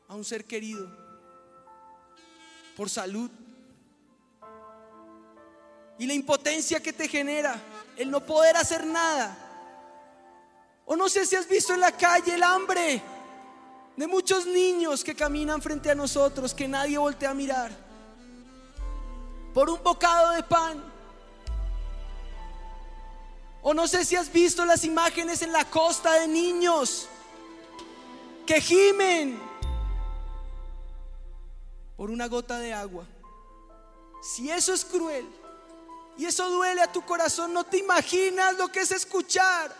a 0.08 0.14
un 0.16 0.24
ser 0.24 0.44
querido 0.44 0.90
por 2.76 2.90
salud 2.90 3.30
y 5.98 6.06
la 6.06 6.14
impotencia 6.14 6.80
que 6.80 6.92
te 6.92 7.08
genera 7.08 7.60
el 7.96 8.10
no 8.10 8.24
poder 8.24 8.56
hacer 8.56 8.86
nada. 8.86 9.36
O 10.86 10.96
no 10.96 11.08
sé 11.08 11.24
si 11.24 11.36
has 11.36 11.48
visto 11.48 11.72
en 11.72 11.80
la 11.80 11.92
calle 11.92 12.34
el 12.34 12.42
hambre 12.42 13.02
de 13.96 14.06
muchos 14.06 14.46
niños 14.46 15.04
que 15.04 15.14
caminan 15.14 15.62
frente 15.62 15.90
a 15.90 15.94
nosotros, 15.94 16.52
que 16.52 16.66
nadie 16.66 16.98
voltea 16.98 17.30
a 17.30 17.34
mirar, 17.34 17.70
por 19.52 19.70
un 19.70 19.82
bocado 19.82 20.32
de 20.32 20.42
pan. 20.42 20.92
O 23.62 23.72
no 23.72 23.86
sé 23.88 24.04
si 24.04 24.16
has 24.16 24.30
visto 24.30 24.64
las 24.64 24.84
imágenes 24.84 25.40
en 25.42 25.52
la 25.52 25.64
costa 25.70 26.12
de 26.14 26.28
niños 26.28 27.08
que 28.44 28.60
gimen 28.60 29.40
por 31.96 32.10
una 32.10 32.26
gota 32.26 32.58
de 32.58 32.74
agua. 32.74 33.06
Si 34.22 34.50
eso 34.50 34.74
es 34.74 34.84
cruel, 34.84 35.26
y 36.16 36.26
eso 36.26 36.48
duele 36.50 36.82
a 36.82 36.92
tu 36.92 37.02
corazón. 37.02 37.52
No 37.52 37.64
te 37.64 37.78
imaginas 37.78 38.56
lo 38.56 38.68
que 38.68 38.80
es 38.80 38.92
escuchar. 38.92 39.74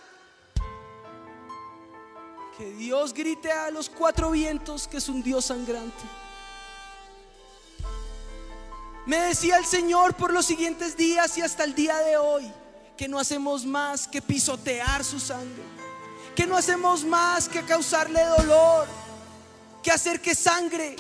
Que 2.57 2.73
Dios 2.75 3.13
grite 3.13 3.51
a 3.51 3.71
los 3.71 3.89
cuatro 3.89 4.31
vientos 4.31 4.87
que 4.89 4.99
es 4.99 5.09
un 5.09 5.23
Dios 5.23 5.47
sangrante. 5.47 6.05
Me 9.07 9.19
decía 9.19 9.59
el 9.59 9.67
Señor 9.67 10.15
por 10.15 10.33
los 10.33 10.47
siguientes 10.47 10.97
días 10.97 11.37
y 11.37 11.43
hasta 11.43 11.65
el 11.65 11.75
día 11.75 11.99
de 11.99 12.17
hoy 12.17 12.51
que 12.97 13.09
no 13.09 13.19
hacemos 13.19 13.67
más 13.67 14.09
que 14.09 14.23
pisotear 14.23 15.05
su 15.05 15.21
sangre. 15.21 15.63
Que 16.35 16.47
no 16.47 16.57
hacemos 16.57 17.05
más 17.05 17.49
que 17.49 17.63
causarle 17.63 18.25
dolor. 18.25 18.87
Que 19.83 19.91
hacer 19.91 20.21
que 20.21 20.35
sangre 20.35 20.97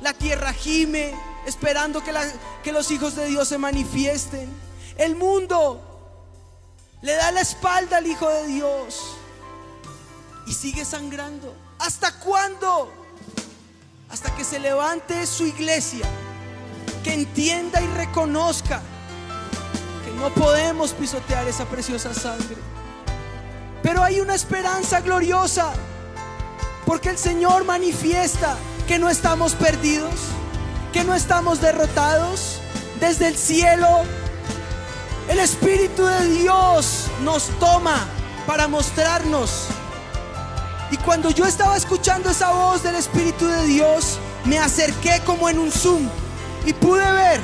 la 0.00 0.12
tierra 0.12 0.52
gime, 0.52 1.14
esperando 1.46 2.02
que, 2.02 2.72
los 2.72 2.90
hijos 2.90 3.16
de 3.16 3.26
Dios 3.26 3.48
se 3.48 3.58
manifiesten. 3.58 4.50
El 4.96 5.16
mundo 5.16 5.80
le 7.02 7.14
da 7.14 7.32
la 7.32 7.40
espalda 7.40 7.98
al 7.98 8.06
Hijo 8.06 8.28
de 8.28 8.46
Dios 8.46 9.16
y 10.46 10.52
sigue 10.52 10.84
sangrando. 10.84 11.54
¿Hasta 11.78 12.12
cuándo? 12.18 12.92
Hasta 14.10 14.34
que 14.34 14.44
se 14.44 14.58
levante 14.58 15.26
su 15.26 15.46
iglesia, 15.46 16.06
que 17.04 17.14
entienda 17.14 17.80
y 17.80 17.86
reconozca 17.86 18.82
que 20.04 20.10
no 20.12 20.28
podemos 20.34 20.92
pisotear 20.92 21.46
esa 21.48 21.64
preciosa 21.66 22.12
sangre. 22.12 22.56
Pero 23.82 24.02
hay 24.02 24.20
una 24.20 24.34
esperanza 24.34 25.00
gloriosa, 25.00 25.72
porque 26.84 27.10
el 27.10 27.18
Señor 27.18 27.64
manifiesta 27.64 28.56
que 28.86 28.98
no 28.98 29.08
estamos 29.08 29.54
perdidos, 29.54 30.14
que 30.92 31.04
no 31.04 31.14
estamos 31.14 31.60
derrotados. 31.60 32.58
Desde 33.00 33.28
el 33.28 33.36
cielo, 33.36 34.02
el 35.28 35.38
Espíritu 35.38 36.04
de 36.04 36.28
Dios 36.28 37.06
nos 37.22 37.48
toma 37.58 38.06
para 38.46 38.68
mostrarnos. 38.68 39.66
Y 40.90 40.96
cuando 40.98 41.30
yo 41.30 41.46
estaba 41.46 41.76
escuchando 41.76 42.30
esa 42.30 42.50
voz 42.52 42.82
del 42.82 42.96
Espíritu 42.96 43.46
de 43.46 43.64
Dios, 43.66 44.18
me 44.44 44.58
acerqué 44.58 45.20
como 45.24 45.48
en 45.48 45.58
un 45.58 45.70
zoom 45.70 46.08
y 46.66 46.72
pude 46.72 47.10
ver 47.12 47.40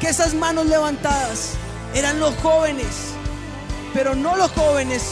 que 0.00 0.08
esas 0.08 0.32
manos 0.34 0.66
levantadas 0.66 1.54
eran 1.94 2.20
los 2.20 2.34
jóvenes, 2.36 3.12
pero 3.92 4.14
no 4.14 4.36
los 4.36 4.50
jóvenes 4.52 5.02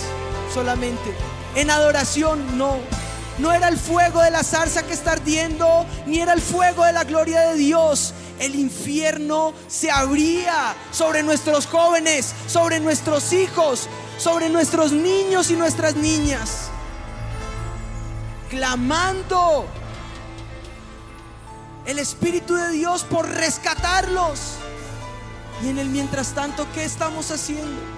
solamente. 0.54 1.14
En 1.54 1.70
adoración 1.70 2.56
no, 2.56 2.78
no 3.38 3.52
era 3.52 3.68
el 3.68 3.76
fuego 3.76 4.22
de 4.22 4.30
la 4.30 4.42
zarza 4.42 4.82
que 4.84 4.94
está 4.94 5.12
ardiendo, 5.12 5.86
ni 6.06 6.20
era 6.20 6.32
el 6.32 6.40
fuego 6.40 6.84
de 6.84 6.92
la 6.92 7.04
gloria 7.04 7.40
de 7.40 7.56
Dios. 7.56 8.14
El 8.38 8.54
infierno 8.54 9.52
se 9.68 9.90
abría 9.90 10.74
sobre 10.90 11.22
nuestros 11.22 11.66
jóvenes, 11.66 12.34
sobre 12.46 12.80
nuestros 12.80 13.32
hijos, 13.32 13.88
sobre 14.18 14.48
nuestros 14.48 14.92
niños 14.92 15.50
y 15.50 15.54
nuestras 15.54 15.96
niñas. 15.96 16.68
Clamando 18.48 19.66
el 21.84 21.98
Espíritu 21.98 22.54
de 22.54 22.70
Dios 22.70 23.04
por 23.04 23.28
rescatarlos. 23.28 24.54
Y 25.62 25.68
en 25.68 25.78
el 25.78 25.88
mientras 25.88 26.34
tanto, 26.34 26.66
¿qué 26.74 26.84
estamos 26.84 27.30
haciendo? 27.30 27.95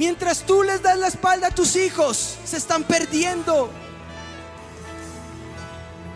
Mientras 0.00 0.46
tú 0.46 0.62
les 0.62 0.80
das 0.80 0.98
la 0.98 1.08
espalda 1.08 1.48
a 1.48 1.50
tus 1.50 1.76
hijos, 1.76 2.38
se 2.46 2.56
están 2.56 2.84
perdiendo. 2.84 3.68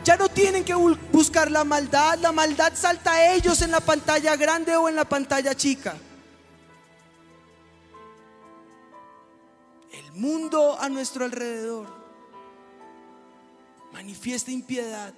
Ya 0.02 0.16
no 0.16 0.30
tienen 0.30 0.64
que 0.64 0.72
buscar 0.72 1.50
la 1.50 1.64
maldad, 1.64 2.18
la 2.18 2.32
maldad 2.32 2.72
salta 2.74 3.12
a 3.12 3.34
ellos 3.34 3.60
en 3.60 3.72
la 3.72 3.80
pantalla 3.80 4.36
grande 4.36 4.74
o 4.74 4.88
en 4.88 4.96
la 4.96 5.04
pantalla 5.04 5.54
chica. 5.54 5.96
El 9.92 10.12
mundo 10.12 10.78
a 10.80 10.88
nuestro 10.88 11.26
alrededor 11.26 11.86
manifiesta 13.92 14.50
impiedad, 14.50 15.12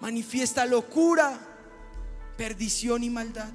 manifiesta 0.00 0.66
locura, 0.66 1.38
perdición 2.36 3.04
y 3.04 3.10
maldad. 3.10 3.52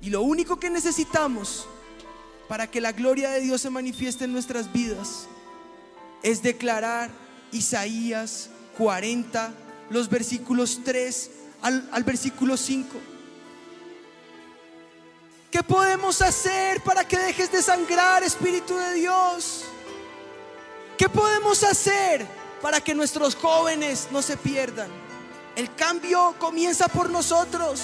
Y 0.00 0.10
lo 0.10 0.22
único 0.22 0.58
que 0.58 0.70
necesitamos 0.70 1.66
para 2.48 2.70
que 2.70 2.80
la 2.80 2.92
gloria 2.92 3.30
de 3.30 3.40
Dios 3.40 3.60
se 3.60 3.70
manifieste 3.70 4.24
en 4.24 4.32
nuestras 4.32 4.72
vidas 4.72 5.26
es 6.22 6.42
declarar 6.42 7.10
Isaías 7.52 8.50
40, 8.76 9.52
los 9.90 10.08
versículos 10.08 10.80
3 10.84 11.30
al, 11.62 12.04
versículo 12.04 12.56
5. 12.56 12.88
¿Qué 15.50 15.62
podemos 15.62 16.20
hacer 16.22 16.82
para 16.82 17.06
que 17.06 17.18
dejes 17.18 17.50
de 17.50 17.62
sangrar, 17.62 18.22
Espíritu 18.22 18.76
de 18.76 18.94
Dios? 18.94 19.64
¿Qué 20.98 21.08
podemos 21.08 21.62
hacer 21.62 22.26
para 22.60 22.80
que 22.80 22.94
nuestros 22.94 23.34
jóvenes 23.34 24.08
no 24.10 24.20
se 24.20 24.36
pierdan? 24.36 24.88
El 25.54 25.74
cambio 25.74 26.34
comienza 26.38 26.88
por 26.88 27.08
nosotros. 27.08 27.80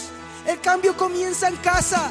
El 0.46 0.61
cambio 0.61 0.96
comienza 0.96 1.48
en 1.48 1.57
casa. 1.57 2.11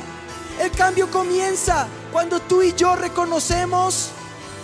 El 0.60 0.72
cambio 0.72 1.10
comienza 1.10 1.88
cuando 2.12 2.39
tú 2.39 2.62
y 2.62 2.74
yo 2.74 2.96
reconocemos 2.96 4.10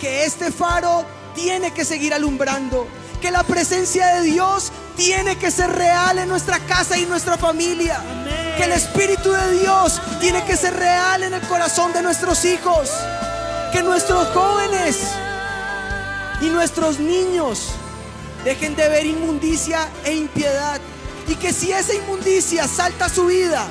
que 0.00 0.24
este 0.24 0.50
faro 0.52 1.04
tiene 1.34 1.72
que 1.72 1.84
seguir 1.84 2.14
alumbrando, 2.14 2.86
que 3.20 3.30
la 3.30 3.42
presencia 3.42 4.06
de 4.14 4.22
Dios 4.22 4.70
tiene 4.96 5.36
que 5.36 5.50
ser 5.50 5.70
real 5.70 6.18
en 6.18 6.28
nuestra 6.28 6.58
casa 6.60 6.96
y 6.96 7.06
nuestra 7.06 7.36
familia, 7.36 8.00
que 8.56 8.64
el 8.64 8.72
Espíritu 8.72 9.32
de 9.32 9.60
Dios 9.60 10.00
tiene 10.20 10.44
que 10.44 10.56
ser 10.56 10.74
real 10.74 11.22
en 11.22 11.34
el 11.34 11.40
corazón 11.42 11.92
de 11.92 12.02
nuestros 12.02 12.44
hijos, 12.44 12.90
que 13.72 13.82
nuestros 13.82 14.28
jóvenes 14.28 14.98
y 16.40 16.46
nuestros 16.46 16.98
niños 17.00 17.70
dejen 18.44 18.76
de 18.76 18.88
ver 18.88 19.06
inmundicia 19.06 19.88
e 20.04 20.14
impiedad 20.14 20.80
y 21.28 21.34
que 21.36 21.52
si 21.52 21.72
esa 21.72 21.94
inmundicia 21.94 22.66
salta 22.66 23.06
a 23.06 23.08
su 23.08 23.26
vida, 23.26 23.66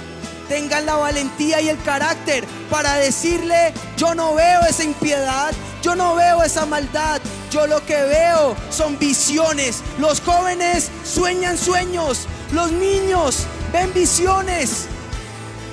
tengan 0.48 0.86
la 0.86 0.96
valentía 0.96 1.60
y 1.60 1.70
el 1.70 1.82
carácter 1.82 2.46
para 2.70 2.96
decirle, 2.96 3.74
yo 3.98 4.16
no 4.16 4.36
veo 4.36 4.62
esa 4.62 4.84
impiedad, 4.84 5.54
yo 5.82 5.96
no 5.96 6.16
veo 6.16 6.44
esa 6.44 6.66
maldad, 6.66 7.20
yo 7.52 7.68
lo 7.68 7.86
que 7.86 7.96
veo 7.96 8.56
son 8.70 8.98
visiones. 9.00 9.82
Los 10.00 10.22
jóvenes 10.22 10.90
sueñan 11.04 11.58
sueños, 11.58 12.28
los 12.52 12.72
niños 12.72 13.46
ven 13.74 13.94
visiones. 13.94 14.86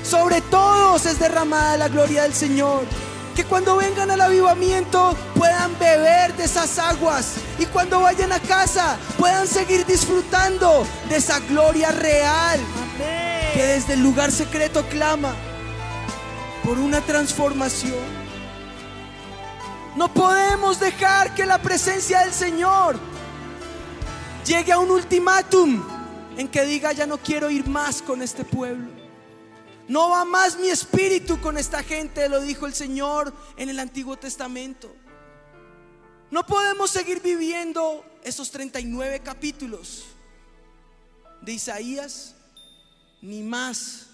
Sobre 0.03 0.41
todos 0.43 1.07
es 1.07 1.19
derramada 1.19 1.77
la 1.77 1.89
gloria 1.89 2.23
del 2.23 2.35
Señor. 2.35 2.83
Que 3.35 3.45
cuando 3.45 3.77
vengan 3.77 4.11
al 4.11 4.21
avivamiento 4.21 5.17
puedan 5.35 5.77
beber 5.79 6.35
de 6.37 6.45
esas 6.45 6.79
aguas 6.79 7.35
y 7.59 7.67
cuando 7.67 8.01
vayan 8.01 8.33
a 8.33 8.39
casa 8.39 8.97
puedan 9.19 9.49
seguir 9.49 9.85
disfrutando 9.87 10.87
de 11.09 11.17
esa 11.17 11.41
gloria 11.41 11.91
real 11.91 12.61
que 13.55 13.63
desde 13.63 13.95
el 13.95 14.03
lugar 14.03 14.31
secreto 14.31 14.85
clama 14.89 15.35
por 16.65 16.79
una 16.79 17.01
transformación. 17.01 18.25
No 19.97 20.13
podemos 20.13 20.81
dejar 20.81 21.35
que 21.35 21.45
la 21.45 21.59
presencia 21.59 22.21
del 22.21 22.33
Señor 22.33 22.99
llegue 24.45 24.73
a 24.73 24.79
un 24.79 24.91
ultimátum 24.91 25.83
en 26.37 26.49
que 26.49 26.65
diga 26.65 26.93
ya 26.93 27.07
no 27.07 27.19
quiero 27.19 27.51
ir 27.51 27.69
más 27.69 28.03
con 28.03 28.23
este 28.23 28.45
pueblo. 28.45 28.94
No 29.89 30.09
va 30.09 30.25
más 30.25 30.59
mi 30.59 30.69
espíritu 30.69 31.41
con 31.41 31.59
esta 31.59 31.83
gente, 31.83 32.29
lo 32.29 32.41
dijo 32.41 32.67
el 32.67 32.75
Señor 32.75 33.35
en 33.57 33.69
el 33.69 33.79
Antiguo 33.79 34.17
Testamento. 34.17 34.95
No 36.31 36.47
podemos 36.47 36.91
seguir 36.91 37.21
viviendo 37.21 38.05
esos 38.23 38.51
39 38.51 39.21
capítulos 39.21 40.05
de 41.43 41.53
Isaías, 41.53 42.35
ni 43.21 43.43
más 43.43 44.07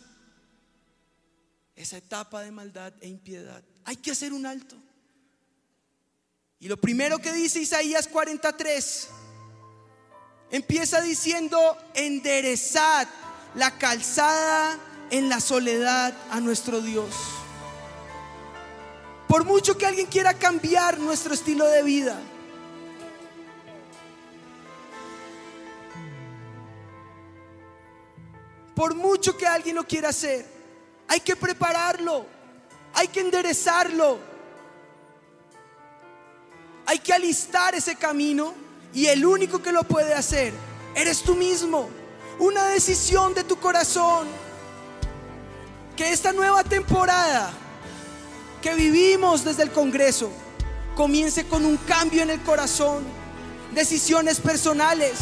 esa 1.76 1.98
etapa 1.98 2.42
de 2.42 2.50
maldad 2.50 2.92
e 3.00 3.08
impiedad. 3.08 3.62
Hay 3.84 3.96
que 3.96 4.10
hacer 4.10 4.32
un 4.32 4.46
alto. 4.46 4.76
Y 6.58 6.68
lo 6.68 6.78
primero 6.78 7.20
que 7.20 7.32
dice 7.32 7.60
Isaías 7.60 8.08
43, 8.08 9.08
empieza 10.50 11.00
diciendo, 11.00 11.78
enderezad 11.94 13.08
la 13.54 13.78
calzada 13.78 14.78
en 15.10 15.28
la 15.28 15.40
soledad 15.40 16.14
a 16.30 16.40
nuestro 16.40 16.80
Dios. 16.80 17.14
Por 19.26 19.44
mucho 19.44 19.76
que 19.76 19.86
alguien 19.86 20.06
quiera 20.06 20.34
cambiar 20.34 20.98
nuestro 20.98 21.34
estilo 21.34 21.66
de 21.66 21.82
vida, 21.82 22.18
por 28.74 28.94
mucho 28.94 29.36
que 29.36 29.46
alguien 29.46 29.76
lo 29.76 29.84
quiera 29.84 30.08
hacer, 30.08 30.46
hay 31.06 31.20
que 31.20 31.36
prepararlo, 31.36 32.26
hay 32.94 33.08
que 33.08 33.20
enderezarlo, 33.20 34.18
hay 36.86 36.98
que 36.98 37.12
alistar 37.12 37.74
ese 37.74 37.94
camino 37.96 38.52
y 38.92 39.06
el 39.06 39.24
único 39.24 39.62
que 39.62 39.70
lo 39.70 39.84
puede 39.84 40.14
hacer 40.14 40.52
eres 40.94 41.22
tú 41.22 41.34
mismo. 41.34 41.88
Una 42.40 42.64
decisión 42.64 43.34
de 43.34 43.44
tu 43.44 43.60
corazón 43.60 44.26
que 46.00 46.12
esta 46.12 46.32
nueva 46.32 46.64
temporada 46.64 47.52
que 48.62 48.74
vivimos 48.74 49.44
desde 49.44 49.64
el 49.64 49.70
Congreso 49.70 50.32
comience 50.96 51.44
con 51.44 51.66
un 51.66 51.76
cambio 51.76 52.22
en 52.22 52.30
el 52.30 52.40
corazón, 52.40 53.04
decisiones 53.74 54.40
personales, 54.40 55.18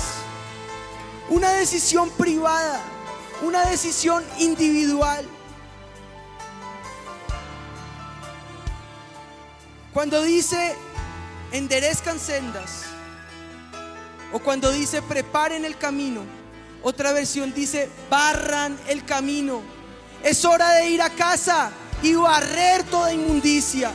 una 1.30 1.50
decisión 1.50 2.10
privada, 2.10 2.80
una 3.42 3.64
decisión 3.66 4.22
individual. 4.38 5.26
Cuando 9.92 10.22
dice 10.22 10.76
enderezcan 11.50 12.20
sendas, 12.20 12.84
o 14.32 14.38
cuando 14.38 14.70
dice 14.70 15.02
preparen 15.02 15.64
el 15.64 15.76
camino, 15.76 16.20
otra 16.84 17.10
versión 17.12 17.52
dice 17.52 17.90
barran 18.08 18.78
el 18.86 19.04
camino 19.04 19.76
es 20.22 20.44
hora 20.44 20.70
de 20.74 20.90
ir 20.90 21.02
a 21.02 21.10
casa 21.10 21.70
y 22.02 22.14
barrer 22.14 22.84
toda 22.84 23.12
inmundicia, 23.12 23.90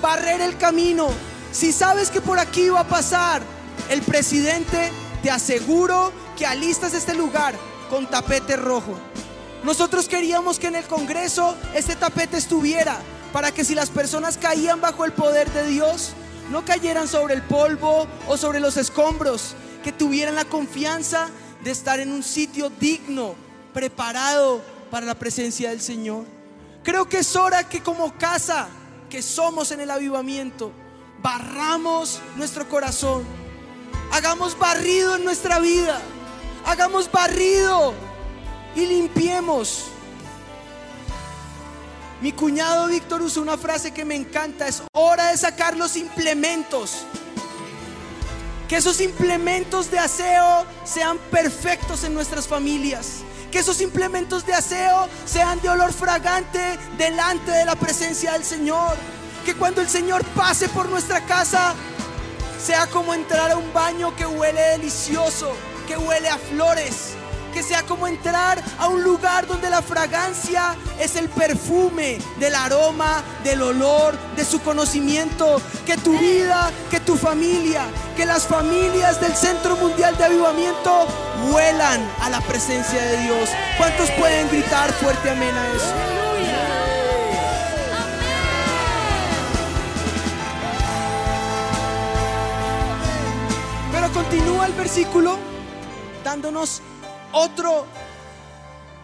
barrer 0.00 0.40
el 0.40 0.56
camino. 0.56 1.08
Si 1.52 1.72
sabes 1.72 2.10
que 2.10 2.20
por 2.20 2.38
aquí 2.38 2.68
va 2.68 2.80
a 2.80 2.88
pasar 2.88 3.42
el 3.88 4.02
presidente, 4.02 4.92
te 5.22 5.30
aseguro 5.30 6.12
que 6.36 6.46
alistas 6.46 6.94
este 6.94 7.14
lugar 7.14 7.54
con 7.88 8.08
tapete 8.08 8.56
rojo. 8.56 8.96
Nosotros 9.64 10.08
queríamos 10.08 10.58
que 10.58 10.68
en 10.68 10.76
el 10.76 10.84
Congreso 10.84 11.56
este 11.74 11.96
tapete 11.96 12.38
estuviera 12.38 12.98
para 13.32 13.52
que 13.52 13.64
si 13.64 13.74
las 13.74 13.90
personas 13.90 14.38
caían 14.38 14.80
bajo 14.80 15.04
el 15.04 15.12
poder 15.12 15.50
de 15.50 15.66
Dios, 15.66 16.12
no 16.50 16.64
cayeran 16.64 17.06
sobre 17.06 17.34
el 17.34 17.42
polvo 17.42 18.06
o 18.26 18.36
sobre 18.36 18.60
los 18.60 18.76
escombros, 18.76 19.54
que 19.84 19.92
tuvieran 19.92 20.34
la 20.34 20.44
confianza 20.44 21.28
de 21.62 21.70
estar 21.70 22.00
en 22.00 22.12
un 22.12 22.22
sitio 22.22 22.70
digno, 22.80 23.34
preparado 23.72 24.62
para 24.90 25.06
la 25.06 25.14
presencia 25.14 25.70
del 25.70 25.80
Señor. 25.80 26.24
Creo 26.82 27.08
que 27.08 27.18
es 27.18 27.36
hora 27.36 27.68
que 27.68 27.82
como 27.82 28.16
casa 28.18 28.68
que 29.08 29.22
somos 29.22 29.70
en 29.70 29.80
el 29.80 29.90
avivamiento, 29.90 30.72
barramos 31.22 32.20
nuestro 32.36 32.68
corazón, 32.68 33.24
hagamos 34.12 34.58
barrido 34.58 35.16
en 35.16 35.24
nuestra 35.24 35.58
vida, 35.58 36.00
hagamos 36.64 37.10
barrido 37.10 37.94
y 38.74 38.86
limpiemos. 38.86 39.84
Mi 42.20 42.32
cuñado 42.32 42.86
Víctor 42.88 43.22
usa 43.22 43.42
una 43.42 43.56
frase 43.56 43.92
que 43.92 44.04
me 44.04 44.14
encanta, 44.14 44.68
es 44.68 44.82
hora 44.92 45.30
de 45.30 45.38
sacar 45.38 45.76
los 45.76 45.96
implementos. 45.96 47.04
Que 48.68 48.76
esos 48.76 49.00
implementos 49.00 49.90
de 49.90 49.98
aseo 49.98 50.64
sean 50.84 51.18
perfectos 51.30 52.04
en 52.04 52.14
nuestras 52.14 52.46
familias 52.46 53.24
que 53.50 53.58
esos 53.58 53.80
implementos 53.80 54.46
de 54.46 54.54
aseo 54.54 55.08
sean 55.24 55.60
de 55.60 55.68
olor 55.68 55.92
fragante 55.92 56.78
delante 56.96 57.50
de 57.50 57.64
la 57.64 57.74
presencia 57.74 58.32
del 58.32 58.44
Señor. 58.44 58.96
Que 59.44 59.54
cuando 59.54 59.80
el 59.80 59.88
Señor 59.88 60.24
pase 60.36 60.68
por 60.68 60.88
nuestra 60.88 61.24
casa, 61.24 61.74
sea 62.62 62.86
como 62.86 63.14
entrar 63.14 63.50
a 63.50 63.56
un 63.56 63.72
baño 63.72 64.14
que 64.14 64.26
huele 64.26 64.60
delicioso, 64.60 65.52
que 65.88 65.96
huele 65.96 66.28
a 66.28 66.38
flores, 66.38 67.14
que 67.50 67.62
sea 67.62 67.82
como 67.82 68.06
entrar 68.06 68.62
a 68.78 68.88
un 68.88 69.02
lugar 69.02 69.46
donde 69.46 69.70
la 69.70 69.82
fragancia 69.82 70.76
es 70.98 71.16
el 71.16 71.28
perfume 71.28 72.18
del 72.38 72.54
aroma, 72.54 73.22
del 73.44 73.62
olor, 73.62 74.16
de 74.36 74.44
su 74.44 74.60
conocimiento. 74.60 75.60
Que 75.86 75.96
tu 75.96 76.16
vida, 76.18 76.70
que 76.90 77.00
tu 77.00 77.16
familia, 77.16 77.82
que 78.16 78.26
las 78.26 78.46
familias 78.46 79.20
del 79.20 79.34
Centro 79.34 79.76
Mundial 79.76 80.16
de 80.16 80.24
Avivamiento 80.24 81.06
vuelan 81.50 82.00
a 82.20 82.30
la 82.30 82.40
presencia 82.40 83.02
de 83.02 83.16
Dios. 83.22 83.50
¿Cuántos 83.76 84.10
pueden 84.12 84.48
gritar 84.48 84.92
fuerte 84.92 85.30
amén 85.30 85.54
a 85.54 85.68
eso? 85.68 85.94
Pero 93.92 94.12
continúa 94.12 94.66
el 94.66 94.72
versículo 94.72 95.38
dándonos 96.24 96.82
otro, 97.32 97.86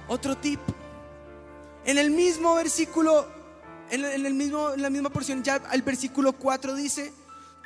otro 0.09 0.37
tip. 0.37 0.61
En 1.85 1.99
el 1.99 2.11
mismo 2.11 2.55
versículo, 2.55 3.27
en, 3.91 4.05
el 4.05 4.35
mismo, 4.35 4.73
en 4.73 4.83
la 4.83 4.91
misma 4.91 5.11
porción, 5.11 5.43
ya 5.43 5.62
el 5.73 5.83
versículo 5.83 6.33
4 6.33 6.75
dice, 6.75 7.12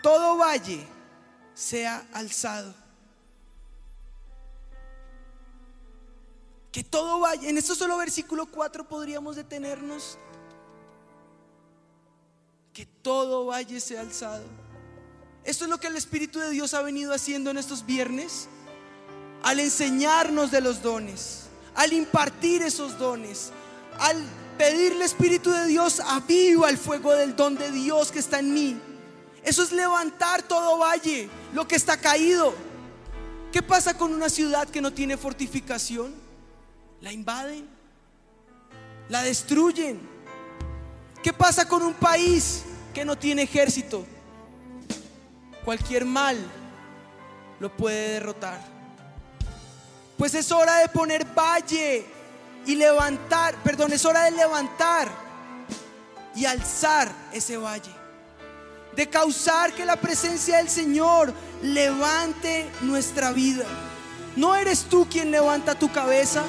todo 0.02 0.36
valle 0.36 0.86
sea 1.54 2.06
alzado. 2.12 2.74
Que 6.70 6.84
todo 6.84 7.20
valle, 7.20 7.48
en 7.48 7.58
este 7.58 7.74
solo 7.74 7.96
versículo 7.96 8.46
4 8.46 8.86
podríamos 8.86 9.36
detenernos. 9.36 10.18
Que 12.72 12.86
todo 12.86 13.46
valle 13.46 13.80
sea 13.80 14.02
alzado. 14.02 14.44
Esto 15.42 15.64
es 15.64 15.70
lo 15.70 15.80
que 15.80 15.86
el 15.86 15.96
Espíritu 15.96 16.38
de 16.38 16.50
Dios 16.50 16.74
ha 16.74 16.82
venido 16.82 17.14
haciendo 17.14 17.50
en 17.50 17.56
estos 17.58 17.86
viernes 17.86 18.48
al 19.42 19.60
enseñarnos 19.60 20.50
de 20.50 20.60
los 20.60 20.82
dones, 20.82 21.44
al 21.74 21.92
impartir 21.92 22.62
esos 22.62 22.98
dones, 22.98 23.52
al 23.98 24.16
pedirle 24.58 25.04
Espíritu 25.04 25.50
de 25.50 25.66
Dios, 25.66 26.00
aviva 26.00 26.68
el 26.68 26.76
fuego 26.76 27.12
del 27.12 27.34
don 27.34 27.56
de 27.56 27.70
Dios 27.70 28.12
que 28.12 28.18
está 28.18 28.40
en 28.40 28.52
mí. 28.52 28.80
Eso 29.42 29.62
es 29.62 29.72
levantar 29.72 30.42
todo 30.42 30.78
valle, 30.78 31.30
lo 31.54 31.66
que 31.66 31.76
está 31.76 31.96
caído. 31.96 32.54
¿Qué 33.52 33.62
pasa 33.62 33.96
con 33.96 34.12
una 34.12 34.28
ciudad 34.28 34.68
que 34.68 34.80
no 34.80 34.92
tiene 34.92 35.16
fortificación? 35.16 36.14
La 37.00 37.12
invaden, 37.12 37.66
la 39.08 39.22
destruyen. 39.22 39.98
¿Qué 41.22 41.32
pasa 41.32 41.66
con 41.66 41.82
un 41.82 41.94
país 41.94 42.62
que 42.94 43.04
no 43.04 43.16
tiene 43.16 43.42
ejército? 43.42 44.04
Cualquier 45.64 46.04
mal 46.04 46.36
lo 47.58 47.74
puede 47.76 48.10
derrotar. 48.10 48.69
Pues 50.20 50.34
es 50.34 50.52
hora 50.52 50.80
de 50.80 50.88
poner 50.90 51.24
valle 51.24 52.04
y 52.66 52.74
levantar, 52.74 53.54
perdón, 53.62 53.90
es 53.94 54.04
hora 54.04 54.24
de 54.24 54.32
levantar 54.32 55.08
y 56.36 56.44
alzar 56.44 57.10
ese 57.32 57.56
valle. 57.56 57.90
De 58.94 59.08
causar 59.08 59.72
que 59.72 59.86
la 59.86 59.96
presencia 59.96 60.58
del 60.58 60.68
Señor 60.68 61.32
levante 61.62 62.68
nuestra 62.82 63.32
vida. 63.32 63.64
No 64.36 64.54
eres 64.54 64.82
tú 64.90 65.08
quien 65.10 65.30
levanta 65.30 65.74
tu 65.74 65.90
cabeza. 65.90 66.44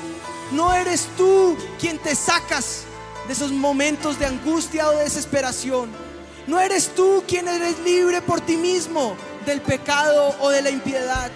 No 0.51 0.73
eres 0.73 1.07
tú 1.15 1.57
quien 1.79 1.97
te 1.97 2.13
sacas 2.13 2.81
de 3.25 3.31
esos 3.31 3.53
momentos 3.53 4.19
de 4.19 4.25
angustia 4.25 4.89
o 4.89 4.91
de 4.91 5.05
desesperación. 5.05 5.89
No 6.45 6.59
eres 6.59 6.93
tú 6.93 7.23
quien 7.25 7.47
eres 7.47 7.79
libre 7.79 8.21
por 8.21 8.41
ti 8.41 8.57
mismo 8.57 9.15
del 9.45 9.61
pecado 9.61 10.35
o 10.41 10.49
de 10.49 10.61
la 10.61 10.71
impiedad 10.71 11.31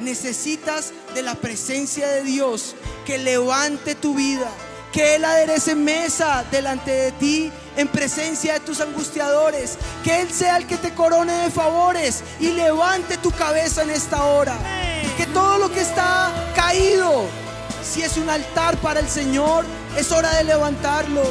necesitas 0.00 0.92
de 1.14 1.22
la 1.22 1.34
presencia 1.34 2.08
de 2.08 2.22
Dios 2.22 2.74
que 3.06 3.18
levante 3.18 3.94
tu 3.94 4.14
vida, 4.14 4.48
que 4.92 5.16
Él 5.16 5.24
aderece 5.24 5.74
mesa 5.74 6.44
delante 6.50 6.90
de 6.90 7.12
ti 7.12 7.52
en 7.76 7.88
presencia 7.88 8.54
de 8.54 8.60
tus 8.60 8.80
angustiadores, 8.80 9.78
que 10.02 10.20
Él 10.20 10.30
sea 10.30 10.56
el 10.56 10.66
que 10.66 10.76
te 10.76 10.94
corone 10.94 11.32
de 11.32 11.50
favores 11.50 12.22
y 12.40 12.50
levante 12.50 13.16
tu 13.18 13.30
cabeza 13.30 13.82
en 13.82 13.90
esta 13.90 14.24
hora, 14.24 14.56
que 15.16 15.26
todo 15.26 15.58
lo 15.58 15.72
que 15.72 15.80
está 15.80 16.32
caído, 16.54 17.26
si 17.82 18.02
es 18.02 18.16
un 18.16 18.28
altar 18.28 18.76
para 18.78 19.00
el 19.00 19.08
Señor, 19.08 19.64
es 19.96 20.12
hora 20.12 20.34
de 20.36 20.44
levantarlo. 20.44 21.22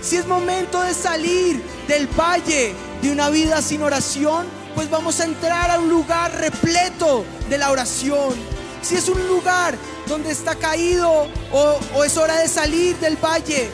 Si 0.00 0.16
es 0.16 0.26
momento 0.26 0.82
de 0.82 0.92
salir 0.92 1.62
del 1.88 2.06
valle 2.08 2.74
de 3.00 3.10
una 3.10 3.30
vida 3.30 3.62
sin 3.62 3.82
oración, 3.82 4.46
pues 4.74 4.90
vamos 4.90 5.20
a 5.20 5.24
entrar 5.24 5.70
a 5.70 5.78
un 5.78 5.88
lugar 5.88 6.32
repleto 6.32 7.24
de 7.48 7.58
la 7.58 7.70
oración. 7.70 8.34
Si 8.82 8.96
es 8.96 9.08
un 9.08 9.26
lugar 9.28 9.76
donde 10.06 10.30
está 10.30 10.56
caído 10.56 11.26
o, 11.52 12.04
es 12.04 12.16
hora 12.16 12.36
de 12.36 12.48
salir 12.48 12.96
del 12.98 13.16
valle 13.16 13.70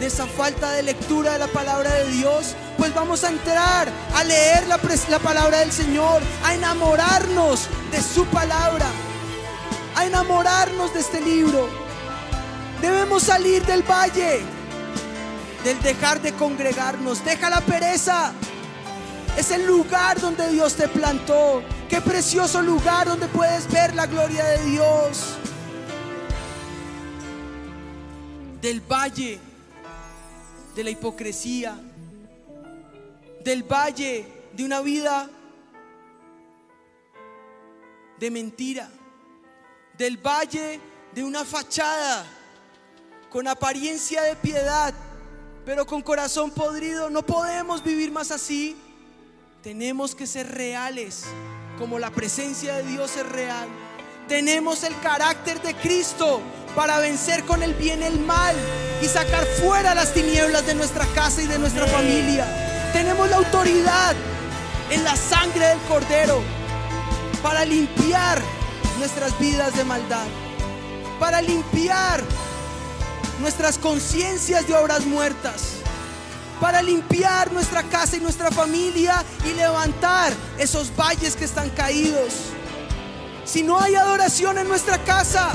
de 0.00 0.06
esa 0.06 0.26
falta 0.26 0.72
de 0.72 0.82
lectura 0.82 1.32
de 1.32 1.38
la 1.38 1.48
palabra 1.48 1.92
de 1.94 2.06
Dios, 2.12 2.54
pues 2.76 2.94
vamos 2.94 3.24
a 3.24 3.30
entrar 3.30 3.88
a 4.14 4.24
leer 4.24 4.66
la, 4.66 4.78
la 5.08 5.18
palabra 5.18 5.60
del 5.60 5.72
Señor, 5.72 6.22
a 6.44 6.54
enamorarnos 6.54 7.66
de 7.90 8.02
su 8.02 8.24
palabra, 8.26 8.86
a 9.94 10.04
enamorarnos 10.04 10.92
de 10.92 11.00
este 11.00 11.20
libro. 11.20 11.68
Debemos 12.80 13.22
salir 13.22 13.64
del 13.64 13.82
valle, 13.82 14.42
del 15.64 15.80
dejar 15.80 16.20
de 16.20 16.32
congregarnos. 16.34 17.24
Deja 17.24 17.48
la 17.48 17.62
pereza. 17.62 18.32
Es 19.36 19.50
el 19.50 19.66
lugar 19.66 20.18
donde 20.18 20.48
Dios 20.48 20.74
te 20.74 20.88
plantó. 20.88 21.62
Qué 21.90 22.00
precioso 22.00 22.62
lugar 22.62 23.06
donde 23.06 23.28
puedes 23.28 23.70
ver 23.70 23.94
la 23.94 24.06
gloria 24.06 24.42
de 24.44 24.64
Dios. 24.64 25.34
Del 28.62 28.80
valle 28.80 29.38
de 30.74 30.84
la 30.84 30.90
hipocresía. 30.90 31.78
Del 33.44 33.62
valle 33.62 34.26
de 34.54 34.64
una 34.64 34.80
vida 34.80 35.28
de 38.18 38.30
mentira. 38.30 38.88
Del 39.98 40.16
valle 40.16 40.80
de 41.14 41.22
una 41.22 41.44
fachada 41.44 42.24
con 43.28 43.46
apariencia 43.48 44.22
de 44.22 44.34
piedad, 44.36 44.94
pero 45.66 45.84
con 45.84 46.00
corazón 46.00 46.50
podrido. 46.50 47.10
No 47.10 47.24
podemos 47.24 47.84
vivir 47.84 48.10
más 48.10 48.30
así. 48.30 48.74
Tenemos 49.66 50.14
que 50.14 50.28
ser 50.28 50.54
reales, 50.54 51.24
como 51.76 51.98
la 51.98 52.12
presencia 52.12 52.76
de 52.76 52.84
Dios 52.84 53.16
es 53.16 53.28
real. 53.28 53.66
Tenemos 54.28 54.84
el 54.84 54.96
carácter 55.00 55.60
de 55.60 55.74
Cristo 55.74 56.40
para 56.76 57.00
vencer 57.00 57.42
con 57.44 57.64
el 57.64 57.74
bien 57.74 58.04
el 58.04 58.20
mal 58.20 58.54
y 59.02 59.06
sacar 59.06 59.44
fuera 59.44 59.92
las 59.92 60.14
tinieblas 60.14 60.64
de 60.66 60.76
nuestra 60.76 61.04
casa 61.16 61.42
y 61.42 61.48
de 61.48 61.58
nuestra 61.58 61.84
familia. 61.88 62.46
Tenemos 62.92 63.28
la 63.28 63.38
autoridad 63.38 64.14
en 64.88 65.02
la 65.02 65.16
sangre 65.16 65.66
del 65.66 65.80
Cordero 65.88 66.40
para 67.42 67.64
limpiar 67.64 68.40
nuestras 69.00 69.36
vidas 69.40 69.76
de 69.76 69.82
maldad, 69.82 70.28
para 71.18 71.42
limpiar 71.42 72.22
nuestras 73.40 73.78
conciencias 73.78 74.68
de 74.68 74.76
obras 74.76 75.04
muertas 75.06 75.80
para 76.60 76.82
limpiar 76.82 77.52
nuestra 77.52 77.82
casa 77.82 78.16
y 78.16 78.20
nuestra 78.20 78.50
familia 78.50 79.22
y 79.44 79.54
levantar 79.54 80.32
esos 80.58 80.94
valles 80.96 81.36
que 81.36 81.44
están 81.44 81.70
caídos. 81.70 82.32
Si 83.44 83.62
no 83.62 83.80
hay 83.80 83.94
adoración 83.94 84.58
en 84.58 84.68
nuestra 84.68 84.98
casa, 84.98 85.50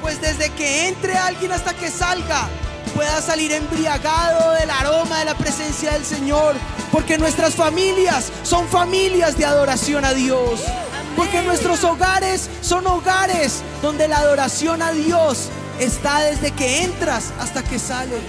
pues 0.00 0.20
desde 0.20 0.50
que 0.50 0.88
entre 0.88 1.16
alguien 1.16 1.52
hasta 1.52 1.74
que 1.74 1.90
salga, 1.90 2.48
pueda 2.94 3.22
salir 3.22 3.52
embriagado 3.52 4.52
del 4.54 4.70
aroma 4.70 5.20
de 5.20 5.24
la 5.26 5.34
presencia 5.34 5.92
del 5.92 6.04
Señor. 6.04 6.56
Porque 6.90 7.16
nuestras 7.16 7.54
familias 7.54 8.30
son 8.42 8.68
familias 8.68 9.38
de 9.38 9.46
adoración 9.46 10.04
a 10.04 10.12
Dios. 10.12 10.60
Porque 11.16 11.42
nuestros 11.42 11.84
hogares 11.84 12.50
son 12.60 12.86
hogares 12.86 13.62
donde 13.80 14.08
la 14.08 14.18
adoración 14.18 14.82
a 14.82 14.92
Dios 14.92 15.48
está 15.78 16.20
desde 16.20 16.50
que 16.50 16.82
entras 16.84 17.32
hasta 17.38 17.62
que 17.62 17.78
sales. 17.78 18.20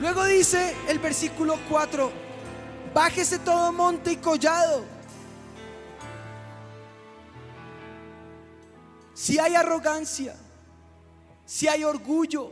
Luego 0.00 0.24
dice 0.24 0.74
el 0.88 0.98
versículo 0.98 1.58
4, 1.68 2.10
bájese 2.94 3.38
todo 3.38 3.70
monte 3.70 4.12
y 4.12 4.16
collado. 4.16 4.82
Si 9.12 9.38
hay 9.38 9.54
arrogancia, 9.54 10.34
si 11.44 11.68
hay 11.68 11.84
orgullo, 11.84 12.50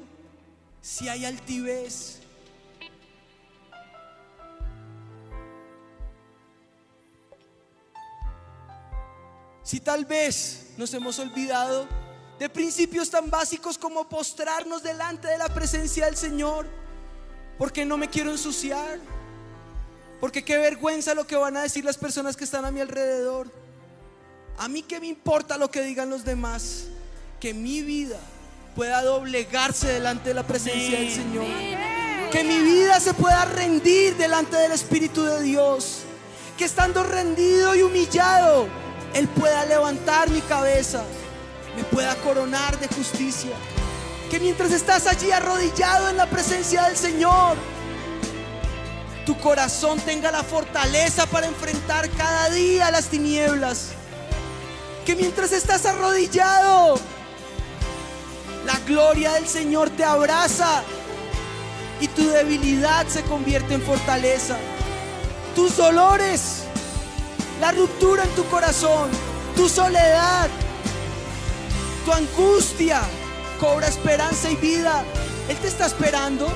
si 0.82 1.08
hay 1.08 1.24
altivez, 1.24 2.20
si 9.62 9.80
tal 9.80 10.04
vez 10.04 10.74
nos 10.76 10.92
hemos 10.92 11.18
olvidado 11.18 11.88
de 12.38 12.50
principios 12.50 13.08
tan 13.08 13.30
básicos 13.30 13.78
como 13.78 14.06
postrarnos 14.06 14.82
delante 14.82 15.28
de 15.28 15.38
la 15.38 15.48
presencia 15.48 16.04
del 16.04 16.16
Señor, 16.16 16.77
porque 17.58 17.84
no 17.84 17.96
me 17.96 18.08
quiero 18.08 18.30
ensuciar, 18.30 18.98
porque 20.20 20.44
qué 20.44 20.56
vergüenza 20.58 21.14
lo 21.14 21.26
que 21.26 21.36
van 21.36 21.56
a 21.56 21.62
decir 21.62 21.84
las 21.84 21.98
personas 21.98 22.36
que 22.36 22.44
están 22.44 22.64
a 22.64 22.70
mi 22.70 22.80
alrededor. 22.80 23.50
A 24.58 24.68
mí 24.68 24.82
que 24.82 25.00
me 25.00 25.06
importa 25.06 25.58
lo 25.58 25.70
que 25.70 25.82
digan 25.82 26.08
los 26.10 26.24
demás, 26.24 26.86
que 27.40 27.52
mi 27.54 27.82
vida 27.82 28.18
pueda 28.74 29.02
doblegarse 29.02 29.88
delante 29.88 30.30
de 30.30 30.34
la 30.34 30.46
presencia 30.46 30.98
del 30.98 31.10
Señor. 31.10 31.46
Que 32.30 32.44
mi 32.44 32.58
vida 32.58 33.00
se 33.00 33.14
pueda 33.14 33.44
rendir 33.44 34.16
delante 34.16 34.56
del 34.56 34.72
Espíritu 34.72 35.24
de 35.24 35.42
Dios. 35.42 36.00
Que 36.56 36.64
estando 36.64 37.02
rendido 37.02 37.74
y 37.74 37.82
humillado, 37.82 38.66
Él 39.14 39.28
pueda 39.28 39.64
levantar 39.64 40.28
mi 40.30 40.40
cabeza, 40.42 41.02
me 41.76 41.84
pueda 41.84 42.14
coronar 42.16 42.78
de 42.78 42.88
justicia. 42.88 43.52
Que 44.30 44.38
mientras 44.38 44.72
estás 44.72 45.06
allí 45.06 45.30
arrodillado 45.30 46.10
en 46.10 46.18
la 46.18 46.26
presencia 46.26 46.82
del 46.82 46.96
Señor, 46.96 47.56
tu 49.24 49.38
corazón 49.38 49.98
tenga 50.00 50.30
la 50.30 50.42
fortaleza 50.42 51.24
para 51.26 51.46
enfrentar 51.46 52.10
cada 52.10 52.50
día 52.50 52.90
las 52.90 53.06
tinieblas. 53.06 53.92
Que 55.06 55.16
mientras 55.16 55.52
estás 55.52 55.86
arrodillado, 55.86 56.98
la 58.66 58.78
gloria 58.80 59.32
del 59.32 59.48
Señor 59.48 59.88
te 59.90 60.04
abraza 60.04 60.82
y 62.00 62.08
tu 62.08 62.28
debilidad 62.28 63.06
se 63.06 63.22
convierte 63.22 63.74
en 63.74 63.82
fortaleza. 63.82 64.58
Tus 65.54 65.78
dolores, 65.78 66.64
la 67.62 67.72
ruptura 67.72 68.24
en 68.24 68.30
tu 68.30 68.44
corazón, 68.50 69.08
tu 69.56 69.70
soledad, 69.70 70.48
tu 72.04 72.12
angustia 72.12 73.00
cobra 73.58 73.88
esperanza 73.88 74.50
y 74.50 74.56
vida. 74.56 75.04
Él 75.48 75.56
te 75.56 75.68
está 75.68 75.86
esperando. 75.86 76.48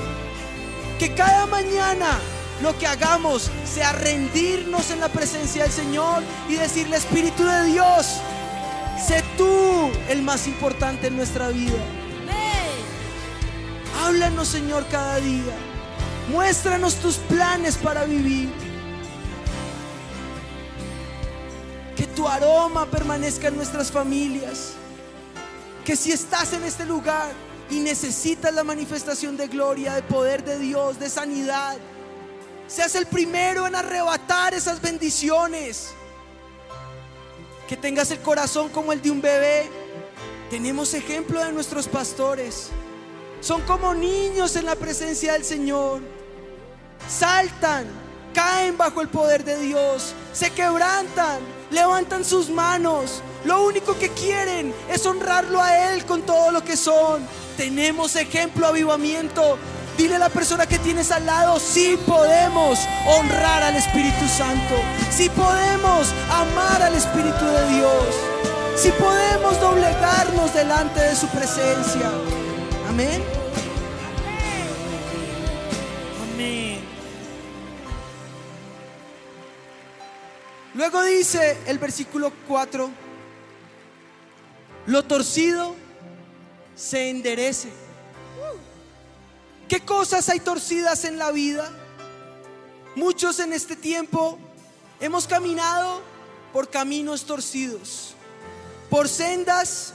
Que 0.99 1.13
cada 1.15 1.45
mañana 1.47 2.19
lo 2.61 2.77
que 2.77 2.87
hagamos 2.87 3.49
sea 3.65 3.91
rendirnos 3.91 4.91
en 4.91 4.99
la 4.99 5.09
presencia 5.09 5.63
del 5.63 5.71
Señor 5.71 6.23
y 6.47 6.55
decirle, 6.55 6.97
Espíritu 6.97 7.43
de 7.43 7.63
Dios, 7.65 8.19
sé 9.05 9.23
tú 9.37 9.91
el 10.09 10.21
más 10.21 10.47
importante 10.47 11.07
en 11.07 11.17
nuestra 11.17 11.49
vida. 11.49 11.79
Háblanos, 14.03 14.47
Señor, 14.47 14.85
cada 14.91 15.17
día. 15.17 15.53
Muéstranos 16.29 16.95
tus 16.95 17.15
planes 17.15 17.77
para 17.77 18.05
vivir. 18.05 18.49
Que 21.95 22.07
tu 22.07 22.27
aroma 22.27 22.85
permanezca 22.85 23.47
en 23.47 23.55
nuestras 23.55 23.91
familias. 23.91 24.73
Que 25.85 25.95
si 25.95 26.11
estás 26.11 26.53
en 26.53 26.63
este 26.63 26.85
lugar 26.85 27.31
y 27.69 27.79
necesitas 27.79 28.53
la 28.53 28.63
manifestación 28.63 29.35
de 29.37 29.47
gloria, 29.47 29.95
de 29.95 30.03
poder 30.03 30.43
de 30.43 30.59
Dios, 30.59 30.99
de 30.99 31.09
sanidad, 31.09 31.77
seas 32.67 32.95
el 32.95 33.05
primero 33.05 33.67
en 33.67 33.75
arrebatar 33.75 34.53
esas 34.53 34.81
bendiciones. 34.81 35.91
Que 37.67 37.77
tengas 37.77 38.11
el 38.11 38.19
corazón 38.19 38.69
como 38.69 38.93
el 38.93 39.01
de 39.01 39.11
un 39.11 39.21
bebé. 39.21 39.69
Tenemos 40.49 40.93
ejemplo 40.93 41.43
de 41.43 41.51
nuestros 41.51 41.87
pastores 41.87 42.69
son 43.43 43.61
como 43.63 43.93
niños 43.93 44.55
en 44.55 44.65
la 44.65 44.75
presencia 44.75 45.33
del 45.33 45.43
Señor. 45.43 45.99
Saltan, 47.09 47.85
caen 48.33 48.77
bajo 48.77 49.01
el 49.01 49.09
poder 49.09 49.43
de 49.43 49.59
Dios, 49.59 50.13
se 50.31 50.49
quebrantan, 50.51 51.39
levantan 51.69 52.23
sus 52.23 52.49
manos. 52.49 53.21
Lo 53.45 53.63
único 53.65 53.97
que 53.97 54.09
quieren 54.09 54.73
es 54.89 55.05
honrarlo 55.05 55.61
a 55.61 55.93
Él 55.93 56.05
con 56.05 56.21
todo 56.21 56.51
lo 56.51 56.63
que 56.63 56.77
son. 56.77 57.27
Tenemos 57.57 58.15
ejemplo, 58.15 58.67
avivamiento. 58.67 59.57
Dile 59.97 60.15
a 60.15 60.19
la 60.19 60.29
persona 60.29 60.65
que 60.65 60.79
tienes 60.79 61.11
al 61.11 61.25
lado, 61.25 61.59
si 61.59 61.97
podemos 61.97 62.79
honrar 63.05 63.61
al 63.61 63.75
Espíritu 63.75 64.27
Santo, 64.27 64.75
si 65.11 65.29
podemos 65.29 66.11
amar 66.31 66.81
al 66.81 66.95
Espíritu 66.95 67.45
de 67.45 67.75
Dios, 67.75 68.05
si 68.75 68.89
podemos 68.89 69.59
doblegarnos 69.61 70.51
delante 70.53 70.99
de 70.99 71.15
su 71.15 71.27
presencia. 71.27 72.09
Amén. 72.89 73.23
Amén. 76.33 76.79
Luego 80.73 81.03
dice 81.03 81.57
el 81.67 81.77
versículo 81.77 82.33
4, 82.47 82.89
lo 84.85 85.03
torcido 85.03 85.75
se 86.75 87.09
enderece. 87.09 87.69
¿Qué 89.69 89.79
cosas 89.81 90.29
hay 90.29 90.39
torcidas 90.39 91.05
en 91.05 91.17
la 91.17 91.31
vida? 91.31 91.71
Muchos 92.95 93.39
en 93.39 93.53
este 93.53 93.75
tiempo 93.75 94.37
hemos 94.99 95.27
caminado 95.27 96.01
por 96.51 96.69
caminos 96.69 97.25
torcidos, 97.25 98.13
por 98.89 99.07
sendas 99.07 99.93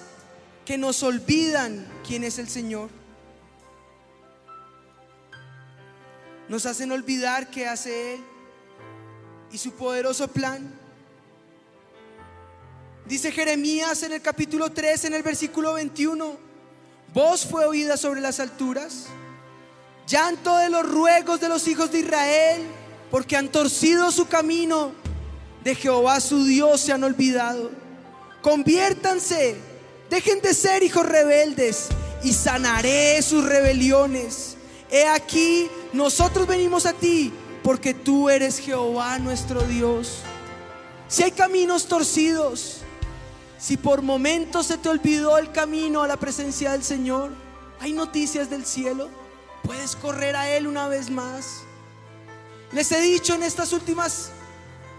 que 0.65 0.77
nos 0.77 1.03
olvidan 1.03 1.87
quién 2.07 2.25
es 2.25 2.39
el 2.39 2.49
Señor. 2.49 2.91
Nos 6.49 6.67
hacen 6.67 6.91
olvidar 6.91 7.51
qué 7.51 7.69
hace 7.69 8.15
Él 8.15 8.25
y 9.53 9.59
su 9.59 9.73
poderoso 9.73 10.29
plan. 10.29 10.78
Dice 13.09 13.33
Jeremías 13.33 14.03
en 14.03 14.13
el 14.13 14.21
capítulo 14.21 14.71
3, 14.71 15.07
en 15.07 15.15
el 15.15 15.23
versículo 15.23 15.73
21, 15.73 16.37
voz 17.15 17.47
fue 17.47 17.65
oída 17.65 17.97
sobre 17.97 18.21
las 18.21 18.39
alturas, 18.39 19.07
llanto 20.07 20.55
de 20.59 20.69
los 20.69 20.87
ruegos 20.87 21.41
de 21.41 21.49
los 21.49 21.67
hijos 21.69 21.91
de 21.91 22.01
Israel, 22.01 22.61
porque 23.11 23.35
han 23.35 23.49
torcido 23.49 24.13
su 24.13 24.29
camino, 24.29 24.93
de 25.65 25.75
Jehová 25.75 26.21
su 26.21 26.45
Dios 26.45 26.83
se 26.83 26.93
han 26.93 27.03
olvidado. 27.03 27.71
Conviértanse, 28.43 29.57
dejen 30.11 30.43
de 30.43 30.53
ser 30.53 30.83
hijos 30.83 31.07
rebeldes 31.07 31.87
y 32.23 32.35
sanaré 32.35 33.23
sus 33.23 33.43
rebeliones. 33.43 34.59
He 34.91 35.07
aquí, 35.07 35.71
nosotros 35.95 36.47
venimos 36.47 36.85
a 36.85 36.93
ti 36.93 37.33
porque 37.63 37.95
tú 37.95 38.29
eres 38.29 38.59
Jehová 38.59 39.19
nuestro 39.19 39.63
Dios. 39.63 40.19
Si 41.09 41.23
hay 41.23 41.31
caminos 41.31 41.87
torcidos, 41.87 42.78
si 43.59 43.77
por 43.77 44.03
momentos 44.03 44.67
se 44.67 44.79
te 44.79 44.89
olvidó 44.89 45.37
el 45.37 45.51
camino 45.51 46.03
a 46.03 46.09
la 46.09 46.17
presencia 46.17 46.73
del 46.73 46.85
Señor, 46.85 47.33
hay 47.81 47.93
noticias 47.93 48.49
del 48.49 48.65
cielo. 48.65 49.09
Puedes 49.65 49.97
correr 49.97 50.37
a 50.37 50.49
Él 50.49 50.67
una 50.67 50.89
vez 50.89 51.11
más. 51.11 51.63
Les 52.73 52.91
he 52.93 53.01
dicho 53.01 53.35
en 53.35 53.43
estas 53.43 53.73
últimas 53.73 54.31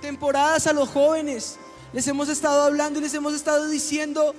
temporadas 0.01 0.67
a 0.67 0.73
los 0.73 0.89
jóvenes, 0.89 1.57
les 1.93 2.07
hemos 2.07 2.29
estado 2.29 2.63
hablando 2.63 2.99
y 2.99 3.03
les 3.03 3.13
hemos 3.13 3.33
estado 3.33 3.67
diciendo, 3.69 4.35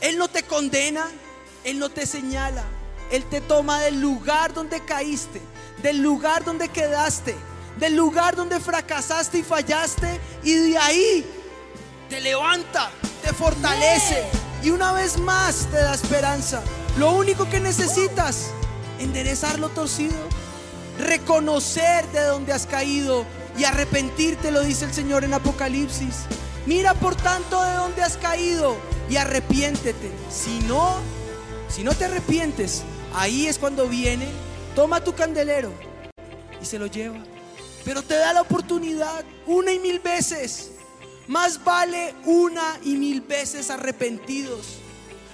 Él 0.00 0.18
no 0.18 0.28
te 0.28 0.42
condena, 0.42 1.08
Él 1.64 1.78
no 1.78 1.88
te 1.88 2.06
señala, 2.06 2.64
Él 3.10 3.24
te 3.24 3.40
toma 3.40 3.80
del 3.80 4.00
lugar 4.00 4.52
donde 4.52 4.84
caíste, 4.84 5.40
del 5.82 6.02
lugar 6.02 6.44
donde 6.44 6.68
quedaste, 6.68 7.34
del 7.78 7.96
lugar 7.96 8.36
donde 8.36 8.60
fracasaste 8.60 9.38
y 9.38 9.42
fallaste 9.42 10.20
y 10.42 10.54
de 10.54 10.78
ahí 10.78 11.26
te 12.08 12.20
levanta, 12.20 12.90
te 13.26 13.32
fortalece 13.32 14.24
y 14.62 14.70
una 14.70 14.92
vez 14.92 15.18
más 15.18 15.66
te 15.72 15.78
da 15.78 15.94
esperanza. 15.94 16.62
Lo 16.96 17.10
único 17.10 17.48
que 17.50 17.58
necesitas, 17.58 18.50
enderezar 19.00 19.58
lo 19.58 19.68
torcido, 19.68 20.14
reconocer 21.00 22.06
de 22.12 22.20
dónde 22.20 22.52
has 22.52 22.66
caído 22.66 23.26
y 23.58 23.64
arrepentirte, 23.64 24.52
lo 24.52 24.62
dice 24.62 24.84
el 24.84 24.94
Señor 24.94 25.24
en 25.24 25.34
Apocalipsis. 25.34 26.22
Mira 26.66 26.94
por 26.94 27.16
tanto 27.16 27.60
de 27.62 27.74
dónde 27.74 28.04
has 28.04 28.16
caído 28.16 28.76
y 29.10 29.16
arrepiéntete. 29.16 30.12
Si 30.30 30.60
no, 30.60 30.94
si 31.68 31.82
no 31.82 31.94
te 31.94 32.04
arrepientes, 32.04 32.84
ahí 33.12 33.48
es 33.48 33.58
cuando 33.58 33.88
viene, 33.88 34.28
toma 34.76 35.02
tu 35.02 35.14
candelero 35.16 35.72
y 36.62 36.64
se 36.64 36.78
lo 36.78 36.86
lleva. 36.86 37.18
Pero 37.84 38.02
te 38.02 38.14
da 38.14 38.32
la 38.32 38.42
oportunidad 38.42 39.24
una 39.46 39.72
y 39.72 39.80
mil 39.80 39.98
veces. 39.98 40.75
Más 41.28 41.62
vale 41.64 42.14
una 42.24 42.78
y 42.84 42.94
mil 42.94 43.20
veces 43.20 43.70
arrepentidos, 43.70 44.78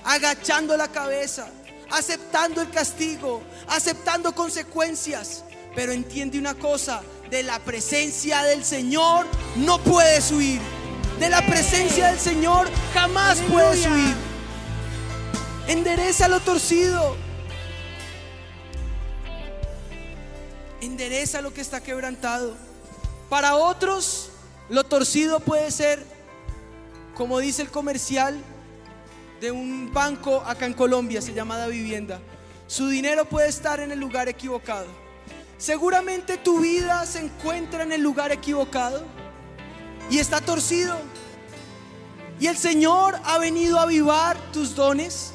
agachando 0.05 0.77
la 0.77 0.89
cabeza, 0.89 1.49
aceptando 1.91 2.63
el 2.63 2.71
castigo, 2.71 3.43
aceptando 3.69 4.35
consecuencias. 4.35 5.45
Pero 5.75 5.93
entiende 5.93 6.39
una 6.39 6.55
cosa, 6.55 7.03
de 7.31 7.43
la 7.43 7.59
presencia 7.61 8.43
del 8.43 8.63
Señor 8.63 9.27
no 9.57 9.79
puedes 9.79 10.31
huir. 10.31 10.61
De 11.19 11.31
la 11.31 11.41
presencia 11.47 12.09
del 12.09 12.19
Señor 12.19 12.69
jamás 12.93 13.39
puedes 13.51 13.87
huir. 13.87 14.15
Endereza 15.67 16.29
lo 16.29 16.41
torcido. 16.41 17.17
Endereza 20.83 21.41
lo 21.41 21.55
que 21.55 21.63
está 21.63 21.81
quebrantado. 21.81 22.55
Para 23.31 23.57
otros, 23.57 24.32
lo 24.73 24.85
torcido 24.85 25.39
puede 25.41 25.71
ser, 25.71 26.03
como 27.15 27.39
dice 27.41 27.61
el 27.61 27.71
comercial 27.71 28.43
de 29.39 29.51
un 29.51 29.93
banco 29.93 30.43
acá 30.47 30.65
en 30.65 30.73
Colombia, 30.73 31.21
se 31.21 31.35
llama 31.35 31.59
Da 31.59 31.67
Vivienda. 31.67 32.21
Su 32.69 32.89
dinero 32.89 33.27
puede 33.27 33.49
estar 33.49 33.81
en 33.81 33.93
el 33.93 34.01
lugar 34.01 34.31
equivocado. 34.31 34.87
Seguramente 35.59 36.39
tu 36.39 36.61
vida 36.61 37.05
se 37.05 37.19
encuentra 37.19 37.83
en 37.83 37.93
el 37.93 38.01
lugar 38.01 38.33
equivocado 38.33 39.05
y 40.11 40.19
está 40.19 40.41
torcido. 40.41 40.97
Y 42.41 42.47
el 42.47 42.57
Señor 42.57 43.21
ha 43.25 43.37
venido 43.37 43.79
a 43.79 43.83
avivar 43.83 44.39
tus 44.53 44.75
dones, 44.75 45.33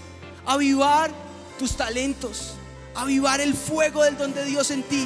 a 0.48 0.54
avivar 0.54 1.12
tus 1.60 1.78
talentos, 1.78 2.56
a 2.96 3.02
avivar 3.02 3.40
el 3.40 3.54
fuego 3.54 4.04
del 4.04 4.18
don 4.18 4.34
de 4.34 4.46
Dios 4.46 4.72
en 4.72 4.82
ti. 4.82 5.06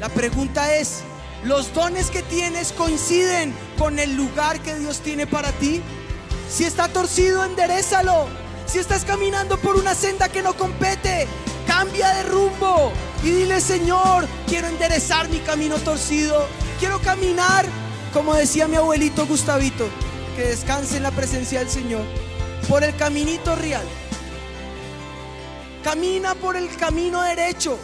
La 0.00 0.08
pregunta 0.08 0.74
es, 0.74 1.04
¿los 1.44 1.72
dones 1.74 2.10
que 2.10 2.22
tienes 2.22 2.72
coinciden 2.72 3.54
con 3.78 3.98
el 3.98 4.16
lugar 4.16 4.60
que 4.60 4.78
Dios 4.78 5.00
tiene 5.00 5.26
para 5.26 5.52
ti? 5.52 5.82
Si 6.50 6.64
está 6.64 6.88
torcido, 6.88 7.44
enderezalo. 7.44 8.26
Si 8.66 8.78
estás 8.78 9.04
caminando 9.04 9.56
por 9.58 9.76
una 9.76 9.94
senda 9.94 10.28
que 10.28 10.42
no 10.42 10.54
compete, 10.54 11.26
cambia 11.66 12.14
de 12.14 12.22
rumbo 12.24 12.92
y 13.22 13.30
dile, 13.30 13.60
Señor, 13.60 14.26
quiero 14.46 14.68
enderezar 14.68 15.28
mi 15.28 15.38
camino 15.40 15.76
torcido. 15.76 16.46
Quiero 16.78 16.98
caminar, 17.00 17.66
como 18.12 18.34
decía 18.34 18.68
mi 18.68 18.76
abuelito 18.76 19.26
Gustavito, 19.26 19.88
que 20.36 20.42
descanse 20.42 20.96
en 20.96 21.02
la 21.02 21.10
presencia 21.10 21.58
del 21.58 21.68
Señor, 21.68 22.04
por 22.68 22.84
el 22.84 22.94
caminito 22.96 23.54
real. 23.56 23.84
Camina 25.84 26.34
por 26.34 26.56
el 26.56 26.74
camino 26.76 27.22
derecho. 27.22 27.78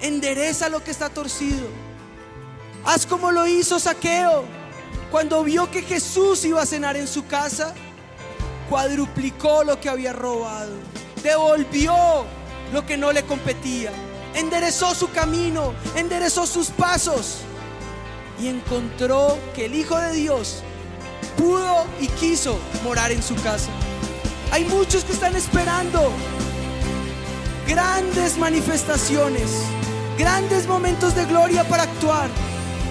Endereza 0.00 0.68
lo 0.68 0.82
que 0.82 0.90
está 0.90 1.10
torcido. 1.10 1.66
Haz 2.84 3.06
como 3.06 3.30
lo 3.30 3.46
hizo 3.46 3.78
Saqueo 3.78 4.44
cuando 5.10 5.42
vio 5.44 5.70
que 5.70 5.82
Jesús 5.82 6.44
iba 6.44 6.62
a 6.62 6.66
cenar 6.66 6.96
en 6.96 7.06
su 7.06 7.26
casa. 7.26 7.74
Cuadruplicó 8.68 9.64
lo 9.64 9.80
que 9.80 9.88
había 9.88 10.12
robado. 10.12 10.72
Devolvió 11.22 12.24
lo 12.72 12.86
que 12.86 12.96
no 12.96 13.12
le 13.12 13.24
competía. 13.24 13.90
Enderezó 14.34 14.94
su 14.94 15.10
camino, 15.10 15.74
enderezó 15.96 16.46
sus 16.46 16.68
pasos 16.68 17.38
y 18.40 18.48
encontró 18.48 19.36
que 19.54 19.66
el 19.66 19.74
Hijo 19.74 19.98
de 19.98 20.12
Dios 20.12 20.62
pudo 21.36 21.84
y 22.00 22.06
quiso 22.06 22.58
morar 22.84 23.10
en 23.10 23.22
su 23.22 23.34
casa. 23.36 23.70
Hay 24.52 24.64
muchos 24.64 25.04
que 25.04 25.12
están 25.12 25.34
esperando 25.36 26.12
grandes 27.66 28.38
manifestaciones, 28.38 29.50
grandes 30.18 30.66
momentos 30.66 31.14
de 31.14 31.24
gloria 31.24 31.64
para 31.64 31.84
actuar. 31.84 32.28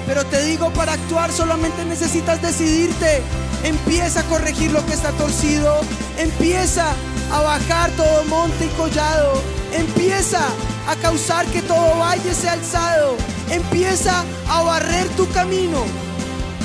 Pero 0.09 0.25
te 0.25 0.43
digo, 0.43 0.71
para 0.71 0.93
actuar 0.93 1.31
solamente 1.31 1.85
necesitas 1.85 2.41
decidirte. 2.41 3.21
Empieza 3.63 4.21
a 4.21 4.23
corregir 4.23 4.71
lo 4.71 4.83
que 4.87 4.93
está 4.93 5.11
torcido. 5.11 5.81
Empieza 6.17 6.93
a 7.31 7.41
bajar 7.41 7.91
todo 7.91 8.23
monte 8.23 8.65
y 8.65 8.69
collado. 8.69 9.39
Empieza 9.71 10.41
a 10.87 10.95
causar 10.95 11.45
que 11.45 11.61
todo 11.61 11.99
valle 11.99 12.33
sea 12.33 12.53
alzado. 12.53 13.17
Empieza 13.51 14.23
a 14.49 14.63
barrer 14.63 15.07
tu 15.09 15.29
camino. 15.29 15.83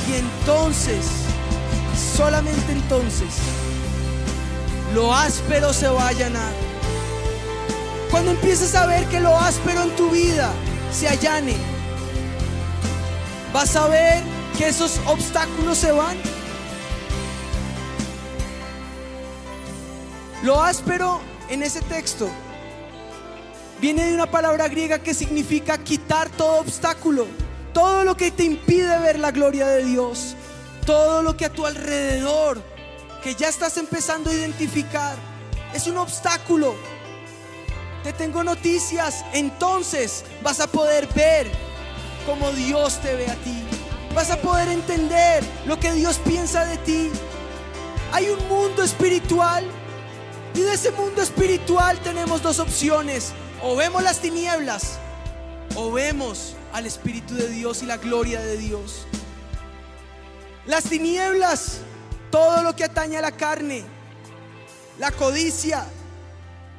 Y 0.08 0.14
entonces, 0.14 1.04
solamente 2.16 2.72
entonces, 2.72 3.28
lo 4.94 5.14
áspero 5.14 5.74
se 5.74 5.88
va 5.88 6.04
a 6.04 6.08
allanar. 6.08 6.52
Cuando 8.10 8.30
empieces 8.30 8.74
a 8.74 8.86
ver 8.86 9.04
que 9.08 9.20
lo 9.20 9.38
áspero 9.38 9.82
en 9.82 9.94
tu 9.96 10.08
vida 10.08 10.50
se 10.90 11.08
allane, 11.08 11.73
vas 13.54 13.76
a 13.76 13.86
ver 13.86 14.20
que 14.58 14.66
esos 14.66 15.00
obstáculos 15.06 15.78
se 15.78 15.92
van. 15.92 16.16
Lo 20.42 20.60
áspero 20.60 21.20
en 21.48 21.62
ese 21.62 21.80
texto 21.82 22.28
viene 23.80 24.06
de 24.06 24.14
una 24.14 24.28
palabra 24.28 24.66
griega 24.66 24.98
que 24.98 25.14
significa 25.14 25.78
quitar 25.78 26.28
todo 26.30 26.58
obstáculo, 26.58 27.28
todo 27.72 28.02
lo 28.02 28.16
que 28.16 28.32
te 28.32 28.42
impide 28.42 28.98
ver 28.98 29.20
la 29.20 29.30
gloria 29.30 29.68
de 29.68 29.84
Dios, 29.84 30.34
todo 30.84 31.22
lo 31.22 31.36
que 31.36 31.44
a 31.44 31.52
tu 31.52 31.64
alrededor, 31.64 32.60
que 33.22 33.36
ya 33.36 33.48
estás 33.48 33.76
empezando 33.76 34.30
a 34.30 34.34
identificar, 34.34 35.14
es 35.72 35.86
un 35.86 35.98
obstáculo. 35.98 36.74
Te 38.02 38.12
tengo 38.12 38.42
noticias, 38.42 39.24
entonces 39.32 40.24
vas 40.42 40.58
a 40.58 40.66
poder 40.66 41.06
ver 41.14 41.73
como 42.26 42.50
Dios 42.52 42.98
te 43.00 43.14
ve 43.14 43.30
a 43.30 43.34
ti. 43.36 43.64
Vas 44.14 44.30
a 44.30 44.36
poder 44.36 44.68
entender 44.68 45.44
lo 45.66 45.78
que 45.78 45.92
Dios 45.92 46.18
piensa 46.18 46.64
de 46.64 46.76
ti. 46.78 47.10
Hay 48.12 48.28
un 48.28 48.48
mundo 48.48 48.82
espiritual 48.82 49.64
y 50.54 50.60
de 50.60 50.74
ese 50.74 50.92
mundo 50.92 51.20
espiritual 51.20 51.98
tenemos 51.98 52.42
dos 52.42 52.58
opciones. 52.58 53.32
O 53.62 53.76
vemos 53.76 54.02
las 54.02 54.20
tinieblas 54.20 54.98
o 55.74 55.90
vemos 55.90 56.54
al 56.72 56.86
Espíritu 56.86 57.34
de 57.34 57.48
Dios 57.48 57.82
y 57.82 57.86
la 57.86 57.96
gloria 57.96 58.40
de 58.40 58.56
Dios. 58.56 59.06
Las 60.66 60.84
tinieblas, 60.84 61.78
todo 62.30 62.62
lo 62.62 62.76
que 62.76 62.84
atañe 62.84 63.18
a 63.18 63.20
la 63.20 63.32
carne, 63.32 63.84
la 64.98 65.10
codicia, 65.10 65.84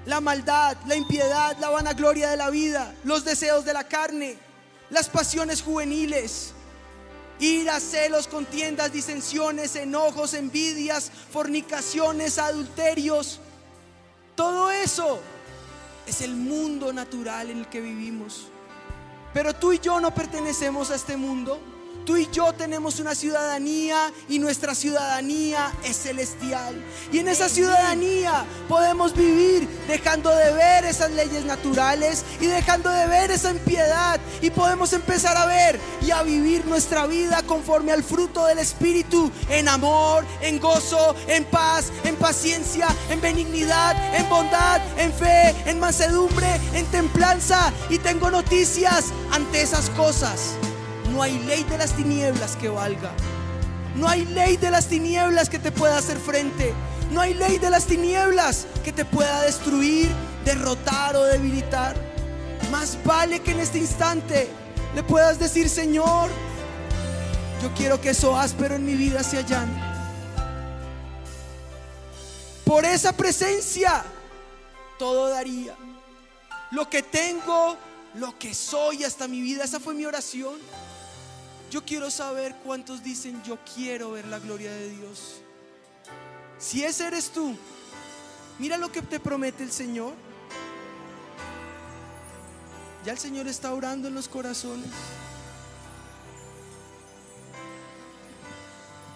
la 0.05 0.21
maldad, 0.21 0.77
la 0.85 0.95
impiedad, 0.95 1.57
la 1.59 1.69
vanagloria 1.69 2.29
de 2.29 2.37
la 2.37 2.49
vida, 2.49 2.93
los 3.03 3.25
deseos 3.25 3.65
de 3.65 3.73
la 3.73 3.83
carne, 3.83 4.37
las 4.89 5.09
pasiones 5.09 5.61
juveniles, 5.61 6.53
ira, 7.39 7.79
celos, 7.79 8.27
contiendas, 8.27 8.91
disensiones, 8.91 9.75
enojos, 9.75 10.33
envidias, 10.33 11.11
fornicaciones, 11.31 12.37
adulterios. 12.37 13.39
Todo 14.35 14.71
eso 14.71 15.19
es 16.05 16.21
el 16.21 16.35
mundo 16.35 16.93
natural 16.93 17.49
en 17.49 17.59
el 17.59 17.67
que 17.67 17.81
vivimos. 17.81 18.47
Pero 19.33 19.53
tú 19.53 19.73
y 19.73 19.79
yo 19.79 19.99
no 19.99 20.13
pertenecemos 20.13 20.91
a 20.91 20.95
este 20.95 21.17
mundo. 21.17 21.59
Tú 22.05 22.17
y 22.17 22.29
yo 22.31 22.53
tenemos 22.53 22.99
una 22.99 23.15
ciudadanía 23.15 24.13
y 24.29 24.37
nuestra 24.37 24.75
ciudadanía 24.75 25.73
es 25.83 25.97
celestial. 25.97 26.75
Y 27.11 27.17
en 27.17 27.27
esa 27.27 27.49
ciudadanía 27.49 28.45
podemos 28.69 29.15
vivir 29.15 29.67
dejando 29.87 30.29
de 30.29 30.53
ver 30.53 30.85
esas 30.85 31.09
leyes 31.09 31.45
naturales 31.45 32.23
y 32.39 32.45
dejando 32.45 32.91
de 32.91 33.07
ver 33.07 33.31
esa 33.31 33.49
impiedad. 33.49 34.19
Y 34.43 34.51
podemos 34.51 34.93
empezar 34.93 35.35
a 35.35 35.47
ver 35.47 35.79
y 36.05 36.11
a 36.11 36.21
vivir 36.21 36.63
nuestra 36.67 37.07
vida 37.07 37.41
conforme 37.47 37.91
al 37.91 38.03
fruto 38.03 38.45
del 38.45 38.59
Espíritu, 38.59 39.31
en 39.49 39.67
amor, 39.67 40.25
en 40.41 40.59
gozo, 40.59 41.15
en 41.27 41.43
paz, 41.45 41.91
en 42.03 42.15
paciencia, 42.17 42.87
en 43.09 43.19
benignidad, 43.19 43.95
en 44.15 44.29
bondad, 44.29 44.79
en 44.99 45.11
fe, 45.11 45.55
en 45.65 45.79
mansedumbre, 45.79 46.61
en 46.73 46.85
templanza. 46.87 47.73
Y 47.89 47.97
tengo 47.97 48.29
noticias 48.29 49.05
ante 49.31 49.63
esas 49.63 49.89
cosas. 49.89 50.55
No 51.15 51.23
hay 51.23 51.39
ley 51.39 51.63
de 51.63 51.77
las 51.77 51.93
tinieblas 51.95 52.57
que 52.57 52.67
valga. 52.67 53.09
No 53.95 54.09
hay 54.09 54.25
ley 54.25 54.57
de 54.57 54.69
las 54.69 54.87
tinieblas 54.87 55.49
que 55.49 55.59
te 55.59 55.71
pueda 55.71 55.97
hacer 55.97 56.17
frente. 56.17 56.73
No 57.09 57.21
hay 57.21 57.33
ley 57.33 57.57
de 57.57 57.69
las 57.69 57.85
tinieblas 57.85 58.67
que 58.83 58.91
te 58.91 59.05
pueda 59.05 59.43
destruir, 59.43 60.09
derrotar 60.43 61.15
o 61.15 61.23
debilitar. 61.23 61.95
Más 62.69 62.97
vale 63.05 63.39
que 63.39 63.51
en 63.51 63.61
este 63.61 63.77
instante 63.77 64.49
le 64.93 65.03
puedas 65.03 65.39
decir, 65.39 65.69
Señor, 65.69 66.29
yo 67.63 67.73
quiero 67.77 68.01
que 68.01 68.09
eso 68.09 68.37
áspero 68.37 68.75
en 68.75 68.85
mi 68.85 68.95
vida 68.95 69.23
se 69.23 69.37
allane. 69.37 69.81
Por 72.65 72.83
esa 72.83 73.13
presencia, 73.13 74.03
todo 74.99 75.29
daría. 75.29 75.75
Lo 76.71 76.89
que 76.89 77.03
tengo, 77.03 77.77
lo 78.15 78.37
que 78.37 78.53
soy 78.53 79.05
hasta 79.05 79.29
mi 79.29 79.39
vida, 79.39 79.63
esa 79.63 79.79
fue 79.79 79.93
mi 79.93 80.05
oración. 80.05 80.55
Yo 81.71 81.83
quiero 81.83 82.09
saber 82.09 82.55
cuántos 82.63 83.03
dicen, 83.03 83.41
yo 83.43 83.57
quiero 83.75 84.11
ver 84.11 84.25
la 84.27 84.39
gloria 84.39 84.71
de 84.71 84.89
Dios. 84.89 85.41
Si 86.57 86.83
ese 86.83 87.07
eres 87.07 87.29
tú, 87.29 87.55
mira 88.59 88.77
lo 88.77 88.91
que 88.91 89.01
te 89.01 89.19
promete 89.19 89.63
el 89.63 89.71
Señor. 89.71 90.13
Ya 93.03 93.11
el 93.11 93.19
Señor 93.19 93.47
está 93.47 93.73
orando 93.73 94.07
en 94.07 94.15
los 94.15 94.27
corazones. 94.27 94.89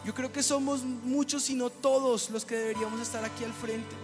Yo 0.06 0.14
creo 0.14 0.32
que 0.32 0.43
somos 0.43 0.84
muchos 0.84 1.50
y 1.50 1.56
no 1.56 1.70
todos 1.70 2.30
los 2.30 2.45
que 2.45 2.56
deberíamos 2.56 3.00
estar 3.02 3.24
aquí 3.24 3.43
al 3.43 3.54
frente. 3.54 3.95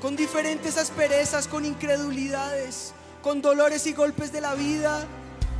Con 0.00 0.16
diferentes 0.16 0.76
asperezas, 0.76 1.48
con 1.48 1.64
incredulidades, 1.64 2.92
con 3.22 3.42
dolores 3.42 3.86
y 3.86 3.92
golpes 3.92 4.32
de 4.32 4.40
la 4.40 4.54
vida 4.54 5.06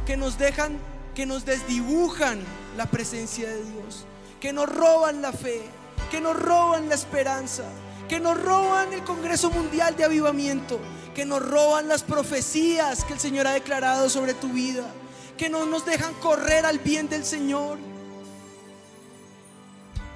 que 0.06 0.16
nos 0.16 0.38
dejan 0.38 0.78
que 1.16 1.24
nos 1.24 1.46
desdibujan 1.46 2.38
la 2.76 2.84
presencia 2.84 3.48
de 3.48 3.64
Dios, 3.64 4.04
que 4.38 4.52
nos 4.52 4.68
roban 4.68 5.22
la 5.22 5.32
fe, 5.32 5.62
que 6.10 6.20
nos 6.20 6.38
roban 6.38 6.90
la 6.90 6.94
esperanza, 6.94 7.64
que 8.06 8.20
nos 8.20 8.38
roban 8.38 8.92
el 8.92 9.02
Congreso 9.02 9.50
Mundial 9.50 9.96
de 9.96 10.04
Avivamiento, 10.04 10.78
que 11.14 11.24
nos 11.24 11.40
roban 11.40 11.88
las 11.88 12.02
profecías 12.02 13.02
que 13.04 13.14
el 13.14 13.18
Señor 13.18 13.46
ha 13.46 13.52
declarado 13.52 14.10
sobre 14.10 14.34
tu 14.34 14.48
vida, 14.48 14.84
que 15.38 15.48
no 15.48 15.64
nos 15.64 15.86
dejan 15.86 16.12
correr 16.16 16.66
al 16.66 16.80
bien 16.80 17.08
del 17.08 17.24
Señor. 17.24 17.78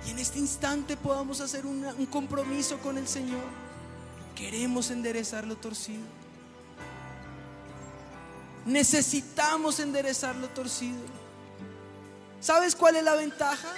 Y 0.07 0.11
en 0.11 0.19
este 0.19 0.39
instante 0.39 0.99
podamos 0.99 1.41
hacer 1.41 1.65
un 1.65 2.07
compromiso 2.11 2.77
con 2.77 2.99
el 2.99 3.09
Señor. 3.09 3.41
Queremos 4.37 4.91
enderezar 4.91 5.47
lo 5.47 5.57
torcido. 5.57 6.20
Necesitamos 8.67 9.81
enderezar 9.81 10.37
lo 10.37 10.49
torcido. 10.49 11.01
¿Sabes 12.41 12.75
cuál 12.75 12.97
es 12.97 13.05
la 13.05 13.15
ventaja? 13.15 13.69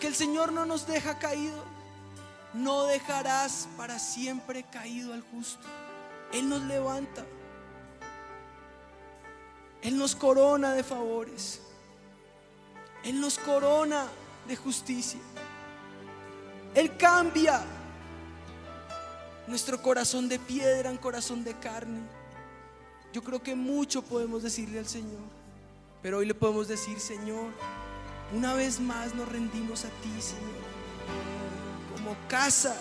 Que 0.00 0.06
el 0.06 0.14
Señor 0.14 0.52
no 0.52 0.64
nos 0.66 0.86
deja 0.86 1.18
caído. 1.18 1.64
no 2.52 2.84
dejarás 2.84 3.68
para 3.76 3.98
siempre 3.98 4.64
caído 4.64 5.12
al 5.14 5.22
justo. 5.22 5.66
Él 6.32 6.48
nos 6.48 6.62
levanta. 6.62 7.24
Él 9.82 9.96
nos 9.96 10.14
corona 10.14 10.72
de 10.72 10.82
favores. 10.82 11.60
Él 13.04 13.20
nos 13.20 13.38
corona 13.38 14.06
de 14.46 14.56
justicia. 14.56 15.20
Él 16.74 16.96
cambia 16.96 17.62
nuestro 19.46 19.80
corazón 19.80 20.28
de 20.28 20.38
piedra 20.38 20.90
en 20.90 20.98
corazón 20.98 21.42
de 21.42 21.54
carne. 21.54 22.00
Yo 23.12 23.22
creo 23.22 23.42
que 23.42 23.56
mucho 23.56 24.02
podemos 24.02 24.42
decirle 24.42 24.78
al 24.78 24.86
Señor, 24.86 25.22
pero 26.02 26.18
hoy 26.18 26.26
le 26.26 26.34
podemos 26.34 26.68
decir, 26.68 27.00
Señor, 27.00 27.46
una 28.32 28.54
vez 28.54 28.78
más 28.78 29.14
nos 29.14 29.28
rendimos 29.28 29.84
a 29.84 29.88
ti, 29.88 30.20
Señor, 30.20 30.62
como 31.96 32.16
casa, 32.28 32.80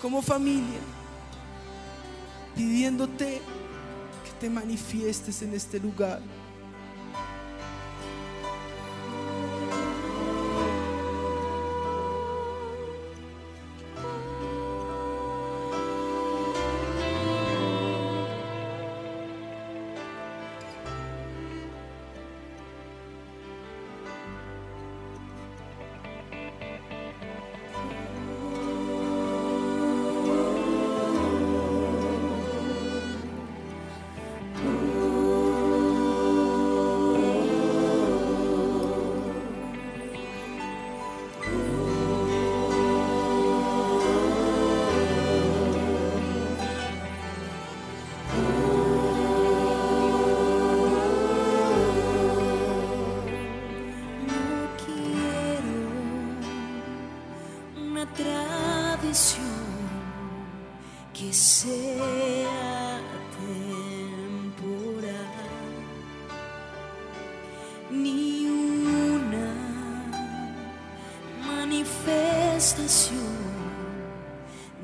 como 0.00 0.22
familia, 0.22 0.80
pidiéndote 2.54 3.42
que 4.24 4.30
te 4.40 4.48
manifiestes 4.48 5.42
en 5.42 5.52
este 5.52 5.78
lugar. 5.78 6.20
Sea 61.36 62.98
temporal, 63.36 64.54
ni 67.90 68.48
una 68.48 69.52
manifestación 71.46 73.20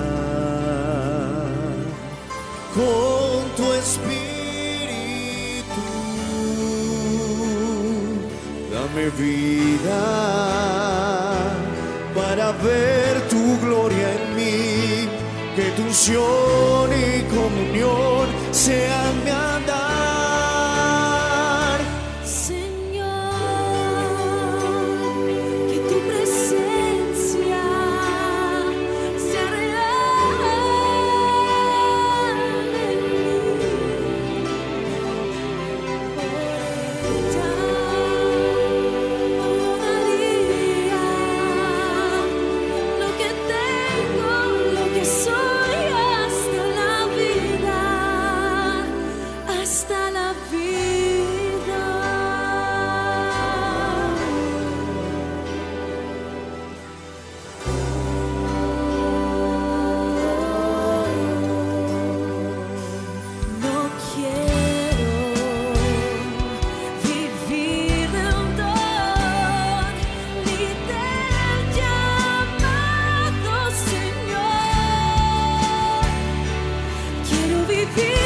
ver 12.62 13.28
tu 13.28 13.58
gloria 13.60 14.08
en 14.14 14.36
mí, 14.36 15.08
que 15.54 15.70
tu 15.76 15.82
unción 15.82 16.90
y 16.92 17.22
comunión 17.34 18.26
sean 18.52 18.97
Quiero 77.94 78.08
vivir 78.08 78.17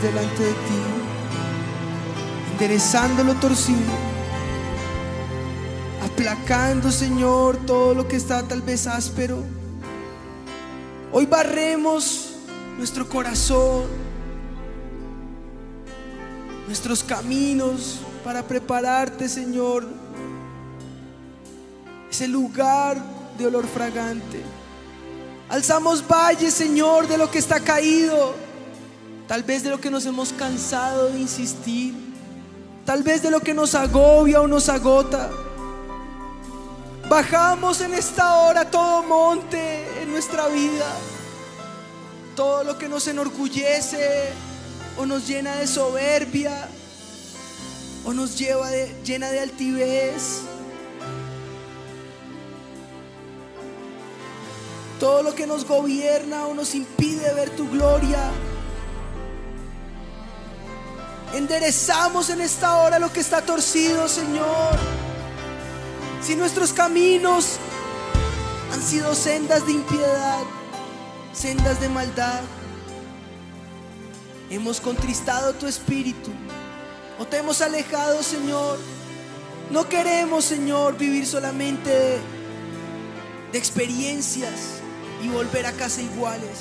delante 0.00 0.42
de 0.42 0.52
ti, 0.52 0.82
enderezando 2.52 3.24
lo 3.24 3.34
torcido, 3.34 3.92
aplacando, 6.04 6.90
Señor, 6.90 7.56
todo 7.66 7.94
lo 7.94 8.06
que 8.06 8.16
está 8.16 8.42
tal 8.42 8.62
vez 8.62 8.86
áspero. 8.86 9.38
Hoy 11.12 11.26
barremos 11.26 12.34
nuestro 12.78 13.08
corazón, 13.08 13.84
nuestros 16.66 17.02
caminos 17.02 18.00
para 18.24 18.42
prepararte, 18.42 19.28
Señor, 19.28 19.86
ese 22.10 22.28
lugar 22.28 22.96
de 23.36 23.46
olor 23.46 23.66
fragante. 23.66 24.42
Alzamos 25.48 26.02
valles, 26.06 26.54
Señor, 26.54 27.06
de 27.08 27.18
lo 27.18 27.30
que 27.30 27.38
está 27.38 27.60
caído. 27.60 28.34
Tal 29.32 29.44
vez 29.44 29.62
de 29.62 29.70
lo 29.70 29.80
que 29.80 29.90
nos 29.90 30.04
hemos 30.04 30.30
cansado 30.34 31.08
de 31.08 31.18
insistir. 31.18 31.94
Tal 32.84 33.02
vez 33.02 33.22
de 33.22 33.30
lo 33.30 33.40
que 33.40 33.54
nos 33.54 33.74
agobia 33.74 34.42
o 34.42 34.46
nos 34.46 34.68
agota. 34.68 35.30
Bajamos 37.08 37.80
en 37.80 37.94
esta 37.94 38.42
hora 38.42 38.70
todo 38.70 39.02
monte 39.04 40.02
en 40.02 40.12
nuestra 40.12 40.48
vida. 40.48 40.84
Todo 42.36 42.62
lo 42.62 42.76
que 42.76 42.90
nos 42.90 43.06
enorgullece 43.08 44.34
o 44.98 45.06
nos 45.06 45.26
llena 45.26 45.56
de 45.56 45.66
soberbia 45.66 46.68
o 48.04 48.12
nos 48.12 48.38
lleva 48.38 48.68
llena 49.02 49.30
de 49.30 49.40
altivez. 49.40 50.42
Todo 55.00 55.22
lo 55.22 55.34
que 55.34 55.46
nos 55.46 55.64
gobierna 55.64 56.48
o 56.48 56.52
nos 56.52 56.74
impide 56.74 57.32
ver 57.32 57.48
tu 57.56 57.66
gloria. 57.70 58.30
Enderezamos 61.32 62.28
en 62.28 62.42
esta 62.42 62.76
hora 62.76 62.98
lo 62.98 63.10
que 63.10 63.20
está 63.20 63.40
torcido, 63.40 64.06
Señor. 64.06 64.78
Si 66.20 66.36
nuestros 66.36 66.74
caminos 66.74 67.56
han 68.70 68.82
sido 68.82 69.14
sendas 69.14 69.64
de 69.66 69.72
impiedad, 69.72 70.42
sendas 71.32 71.80
de 71.80 71.88
maldad, 71.88 72.42
hemos 74.50 74.78
contristado 74.80 75.54
tu 75.54 75.66
espíritu 75.66 76.30
o 77.18 77.26
te 77.26 77.38
hemos 77.38 77.62
alejado, 77.62 78.22
Señor. 78.22 78.78
No 79.70 79.88
queremos, 79.88 80.44
Señor, 80.44 80.98
vivir 80.98 81.26
solamente 81.26 81.90
de, 83.52 83.58
experiencias 83.58 84.80
y 85.22 85.28
volver 85.28 85.64
a 85.64 85.72
casa 85.72 86.02
iguales, 86.02 86.58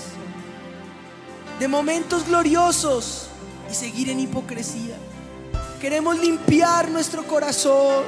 de 1.60 1.68
momentos 1.68 2.26
gloriosos 2.26 3.31
y 3.72 3.74
seguir 3.74 4.10
en 4.10 4.20
hipocresía. 4.20 4.96
Queremos 5.80 6.20
limpiar 6.20 6.90
nuestro 6.90 7.24
corazón. 7.26 8.04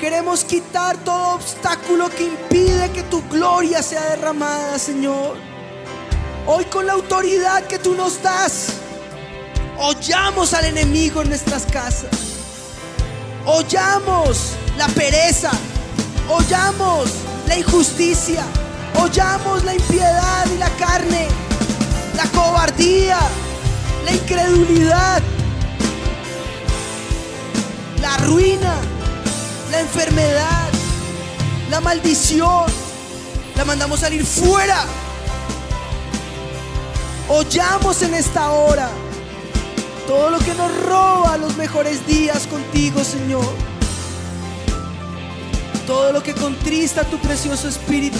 Queremos 0.00 0.42
quitar 0.44 0.96
todo 1.04 1.34
obstáculo 1.34 2.08
que 2.08 2.24
impide 2.24 2.90
que 2.92 3.02
tu 3.02 3.22
gloria 3.28 3.82
sea 3.82 4.02
derramada, 4.06 4.78
Señor. 4.78 5.36
Hoy 6.46 6.64
con 6.64 6.86
la 6.86 6.94
autoridad 6.94 7.66
que 7.66 7.78
tú 7.78 7.94
nos 7.94 8.22
das, 8.22 8.68
hollamos 9.78 10.54
al 10.54 10.64
enemigo 10.64 11.20
en 11.20 11.28
nuestras 11.28 11.66
casas. 11.66 12.10
Hollamos 13.44 14.54
la 14.78 14.88
pereza. 14.88 15.50
Hollamos 16.28 17.10
la 17.46 17.58
injusticia. 17.58 18.44
Hollamos 18.94 19.62
la 19.64 19.74
impiedad 19.74 20.46
y 20.54 20.58
la 20.58 20.70
carne. 20.70 21.28
La 22.16 22.24
cobardía. 22.30 23.18
La 24.04 24.12
incredulidad. 24.12 25.22
La 28.00 28.16
ruina. 28.18 28.76
La 29.70 29.80
enfermedad. 29.80 30.68
La 31.70 31.80
maldición. 31.80 32.66
La 33.56 33.64
mandamos 33.64 34.00
salir 34.00 34.24
fuera. 34.24 34.84
Hollamos 37.28 38.02
en 38.02 38.14
esta 38.14 38.50
hora 38.50 38.90
todo 40.10 40.30
lo 40.30 40.40
que 40.40 40.52
nos 40.54 40.76
roba 40.86 41.36
los 41.36 41.56
mejores 41.56 42.04
días 42.04 42.48
contigo, 42.48 43.04
Señor. 43.04 43.46
Todo 45.86 46.12
lo 46.12 46.20
que 46.20 46.34
contrista 46.34 47.04
tu 47.04 47.16
precioso 47.18 47.68
espíritu. 47.68 48.18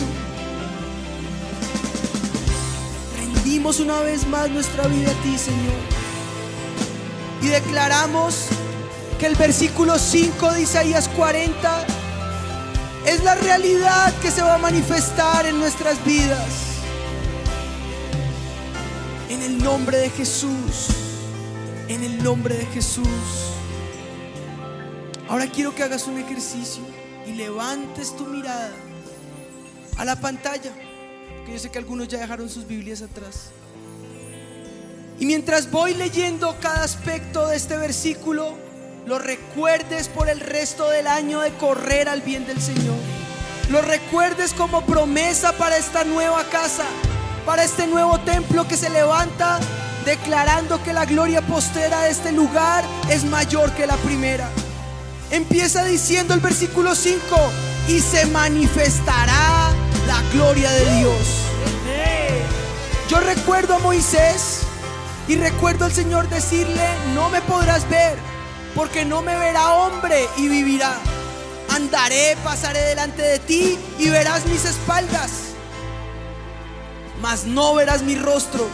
Rendimos 3.51 3.80
una 3.80 3.98
vez 4.03 4.28
más 4.28 4.48
nuestra 4.48 4.86
vida 4.86 5.11
a 5.11 5.22
ti, 5.24 5.36
Señor. 5.36 5.74
Y 7.42 7.48
declaramos 7.48 8.46
que 9.18 9.26
el 9.26 9.34
versículo 9.34 9.98
5 9.98 10.53
de 10.53 10.62
Isaías 10.62 11.09
40 11.09 11.84
es 13.07 13.24
la 13.24 13.34
realidad 13.34 14.14
que 14.22 14.30
se 14.30 14.40
va 14.40 14.55
a 14.55 14.59
manifestar 14.59 15.46
en 15.46 15.59
nuestras 15.59 16.05
vidas. 16.05 16.46
En 19.28 19.42
el 19.42 19.59
nombre 19.59 19.98
de 19.98 20.11
Jesús 20.11 20.90
en 21.88 22.05
el 22.05 22.22
nombre 22.22 22.55
de 22.55 22.66
Jesús. 22.66 23.09
Ahora 25.28 25.48
quiero 25.48 25.74
que 25.74 25.82
hagas 25.82 26.07
un 26.07 26.18
ejercicio 26.18 26.84
y 27.26 27.32
levantes 27.32 28.16
tu 28.16 28.26
mirada 28.26 28.70
a 29.96 30.05
la 30.05 30.14
pantalla, 30.20 30.70
que 31.45 31.53
yo 31.53 31.59
sé 31.59 31.70
que 31.70 31.78
algunos 31.78 32.09
ya 32.09 32.18
dejaron 32.18 32.49
sus 32.49 32.66
Biblias 32.66 33.03
atrás. 33.03 33.51
Y 35.18 35.26
mientras 35.26 35.70
voy 35.70 35.95
leyendo 35.95 36.57
cada 36.61 36.83
aspecto 36.83 37.47
de 37.49 37.57
este 37.57 37.76
versículo, 37.76 38.55
lo 39.07 39.18
recuerdes 39.18 40.09
por 40.09 40.28
el 40.28 40.41
resto 40.41 40.89
del 40.89 41.07
año 41.07 41.41
de 41.41 41.51
correr 41.53 42.09
al 42.09 42.22
bien 42.22 42.47
del 42.47 42.61
Señor. 42.61 42.97
Lo 43.70 43.83
recuerdes 43.83 44.53
como 44.55 44.85
promesa 44.87 45.53
para 45.53 45.76
esta 45.76 46.05
nueva 46.05 46.45
casa, 46.45 46.85
para 47.45 47.64
este 47.64 47.87
nuevo 47.87 48.18
templo 48.20 48.66
que 48.66 48.76
se 48.76 48.91
levanta 48.91 49.61
declarando 50.05 50.83
que 50.83 50.93
la 50.93 51.05
gloria 51.05 51.43
postera 51.43 52.03
de 52.03 52.11
este 52.11 52.33
lugar 52.33 52.85
es 53.11 53.24
mayor 53.24 53.70
que 53.72 53.87
la 53.87 53.97
primera. 53.97 54.49
Empieza 55.31 55.85
diciendo 55.85 56.35
el 56.35 56.41
versículo 56.41 56.95
5, 56.95 57.20
y 57.89 58.01
se 58.01 58.26
manifestará 58.26 59.72
la 60.11 60.22
gloria 60.32 60.72
de 60.72 60.96
Dios. 60.96 61.24
Yo 63.08 63.20
recuerdo 63.20 63.76
a 63.76 63.78
Moisés 63.78 64.62
y 65.28 65.36
recuerdo 65.36 65.84
al 65.84 65.92
Señor 65.92 66.28
decirle, 66.28 66.84
no 67.14 67.28
me 67.28 67.40
podrás 67.42 67.88
ver, 67.88 68.18
porque 68.74 69.04
no 69.04 69.22
me 69.22 69.36
verá 69.36 69.74
hombre 69.74 70.26
y 70.36 70.48
vivirá. 70.48 70.96
Andaré, 71.68 72.36
pasaré 72.42 72.80
delante 72.86 73.22
de 73.22 73.38
ti 73.38 73.78
y 74.00 74.08
verás 74.08 74.46
mis 74.46 74.64
espaldas, 74.64 75.30
mas 77.22 77.44
no 77.44 77.74
verás 77.74 78.02
mi 78.02 78.16
rostro. 78.16 78.66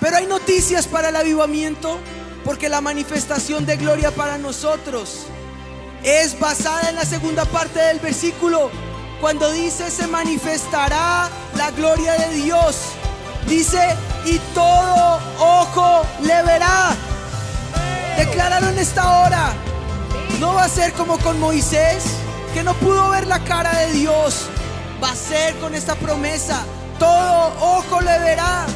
Pero 0.00 0.16
hay 0.16 0.26
noticias 0.26 0.86
para 0.86 1.10
el 1.10 1.16
avivamiento 1.16 1.98
porque 2.42 2.70
la 2.70 2.80
manifestación 2.80 3.66
de 3.66 3.76
gloria 3.76 4.12
para 4.12 4.38
nosotros 4.38 5.26
es 6.02 6.40
basada 6.40 6.88
en 6.88 6.94
la 6.94 7.04
segunda 7.04 7.44
parte 7.44 7.80
del 7.80 8.00
versículo. 8.00 8.70
Cuando 9.20 9.50
dice 9.52 9.90
se 9.90 10.06
manifestará 10.06 11.28
la 11.56 11.70
gloria 11.70 12.12
de 12.14 12.34
Dios. 12.34 12.76
Dice, 13.46 13.96
y 14.24 14.38
todo 14.54 15.20
ojo 15.38 16.02
le 16.22 16.42
verá. 16.42 16.94
Decláralo 18.18 18.68
en 18.68 18.78
esta 18.78 19.20
hora. 19.20 19.52
No 20.40 20.54
va 20.54 20.64
a 20.64 20.68
ser 20.68 20.92
como 20.92 21.18
con 21.18 21.38
Moisés, 21.40 22.04
que 22.52 22.62
no 22.62 22.74
pudo 22.74 23.10
ver 23.10 23.26
la 23.26 23.38
cara 23.44 23.72
de 23.78 23.92
Dios. 23.92 24.48
Va 25.02 25.10
a 25.10 25.16
ser 25.16 25.54
con 25.56 25.74
esta 25.74 25.94
promesa. 25.94 26.62
Todo 26.98 27.52
ojo 27.60 28.00
le 28.00 28.18
verá 28.18 28.66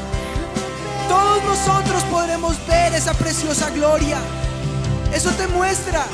todos 1.10 1.42
nosotros 1.42 2.04
podremos 2.04 2.54
ver 2.68 2.94
esa 2.94 3.12
preciosa 3.14 3.68
gloria. 3.70 4.16
Eso 5.12 5.30
te 5.32 5.48
muestra 5.48 6.04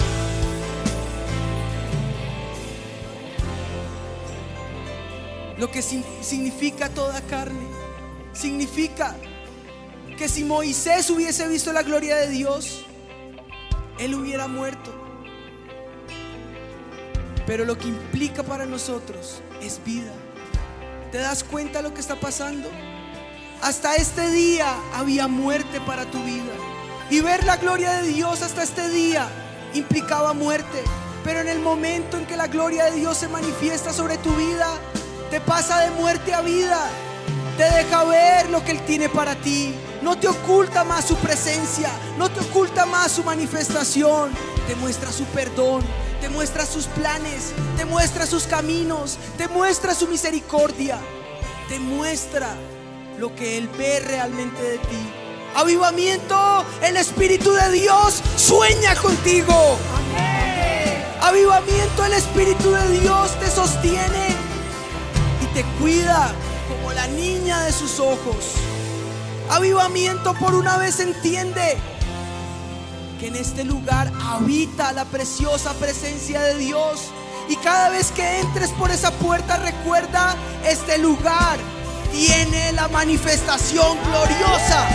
lo 5.59 5.71
que 5.71 5.83
significa 5.83 6.89
toda 6.89 7.21
carne. 7.23 7.67
Significa 8.33 9.17
que 10.19 10.29
si 10.29 10.45
Moisés 10.45 11.09
hubiese 11.11 11.49
visto 11.49 11.73
la 11.73 11.83
gloria 11.83 12.17
de 12.17 12.29
Dios, 12.29 12.85
él 13.99 14.15
hubiera 14.15 14.49
muerto. 14.49 14.93
Pero 17.47 17.65
lo 17.65 17.79
que 17.79 17.89
implica 17.89 18.43
para 18.43 18.67
nosotros 18.67 19.41
es 19.63 19.81
vida. 19.85 20.13
¿Te 21.13 21.19
das 21.19 21.45
cuenta 21.45 21.79
de 21.79 21.89
lo 21.89 21.95
que 21.95 22.01
está 22.01 22.17
pasando? 22.17 22.69
Hasta 23.63 23.95
este 23.95 24.31
día 24.31 24.75
había 24.95 25.29
muerte 25.29 25.81
para 25.81 26.05
tu 26.11 26.23
vida. 26.25 26.53
Y 27.09 27.21
ver 27.21 27.45
la 27.45 27.57
gloria 27.57 27.93
de 27.93 28.09
Dios 28.09 28.43
hasta 28.43 28.63
este 28.63 28.89
día 28.89 29.29
implicaba 29.75 30.35
muerte. 30.35 30.83
Pero 31.25 31.41
en 31.41 31.49
el 31.49 31.61
momento 31.61 32.19
en 32.19 32.27
que 32.27 32.37
la 32.37 32.49
gloria 32.49 32.85
de 32.87 32.97
Dios 32.97 33.17
se 33.17 33.29
manifiesta 33.29 33.93
sobre 33.93 34.19
tu 34.19 34.35
vida, 34.35 34.69
te 35.31 35.41
pasa 35.41 35.81
de 35.81 35.91
muerte 35.91 36.33
a 36.33 36.41
vida. 36.41 36.89
Te 37.57 37.65
deja 37.65 38.05
ver 38.05 38.51
lo 38.51 38.65
que 38.65 38.73
Él 38.73 38.81
tiene 38.85 39.09
para 39.09 39.35
ti. 39.35 39.75
No 40.03 40.17
te 40.17 40.29
oculta 40.29 40.85
más 40.85 41.07
su 41.07 41.17
presencia. 41.17 41.91
No 42.19 42.31
te 42.31 42.41
oculta 42.41 42.87
más 42.87 43.13
su 43.13 43.25
manifestación. 43.25 44.31
Te 44.67 44.75
muestra 44.77 45.11
su 45.11 45.25
perdón. 45.25 45.83
Te 46.21 46.29
muestra 46.29 46.67
sus 46.67 46.87
planes. 46.87 47.53
Te 47.77 47.85
muestra 47.85 48.27
sus 48.27 48.45
caminos. 48.45 49.19
Te 49.37 49.49
muestra 49.49 49.95
su 49.95 50.07
misericordia. 50.07 50.99
Te 51.69 51.79
muestra 51.79 52.55
lo 53.19 53.35
que 53.35 53.59
Él 53.59 53.69
ve 53.77 54.01
realmente 54.01 54.63
de 54.63 54.79
ti. 54.79 55.13
Avivamiento, 55.55 56.65
el 56.83 56.99
Espíritu 56.99 57.53
de 57.53 57.71
Dios 57.71 58.23
sueña 58.37 58.95
contigo. 58.97 59.79
Avivamiento, 61.23 62.05
el 62.05 62.13
Espíritu 62.13 62.71
de 62.71 63.01
Dios 63.01 63.31
te 63.41 63.51
sostiene 63.51 64.46
te 65.57 65.65
cuida 65.81 66.33
como 66.69 66.93
la 66.93 67.07
niña 67.07 67.63
de 67.63 67.73
sus 67.73 67.99
ojos. 67.99 68.57
Avivamiento 69.49 70.35
por 70.35 70.55
una 70.55 70.77
vez 70.77 71.01
entiende 71.01 71.79
que 73.19 73.29
en 73.29 73.37
este 73.37 73.65
lugar 73.65 74.13
habita 74.23 74.93
la 74.93 75.07
preciosa 75.07 75.73
presencia 75.73 76.43
de 76.43 76.59
Dios. 76.59 77.11
Y 77.49 77.57
cada 77.57 77.89
vez 77.89 78.13
que 78.13 78.41
entres 78.41 78.69
por 78.73 78.91
esa 78.91 79.11
puerta, 79.13 79.57
recuerda, 79.57 80.37
este 80.69 80.99
lugar 80.99 81.57
tiene 82.13 82.73
la 82.73 82.89
manifestación 82.89 83.97
gloriosa. 84.05 84.87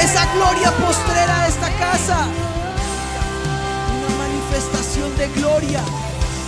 Esa 0.00 0.34
gloria 0.34 0.72
postrera 0.78 1.42
de 1.42 1.48
esta 1.48 1.70
casa. 1.78 2.26
Una 3.98 4.16
manifestación 4.16 5.16
de 5.16 5.28
gloria. 5.40 5.80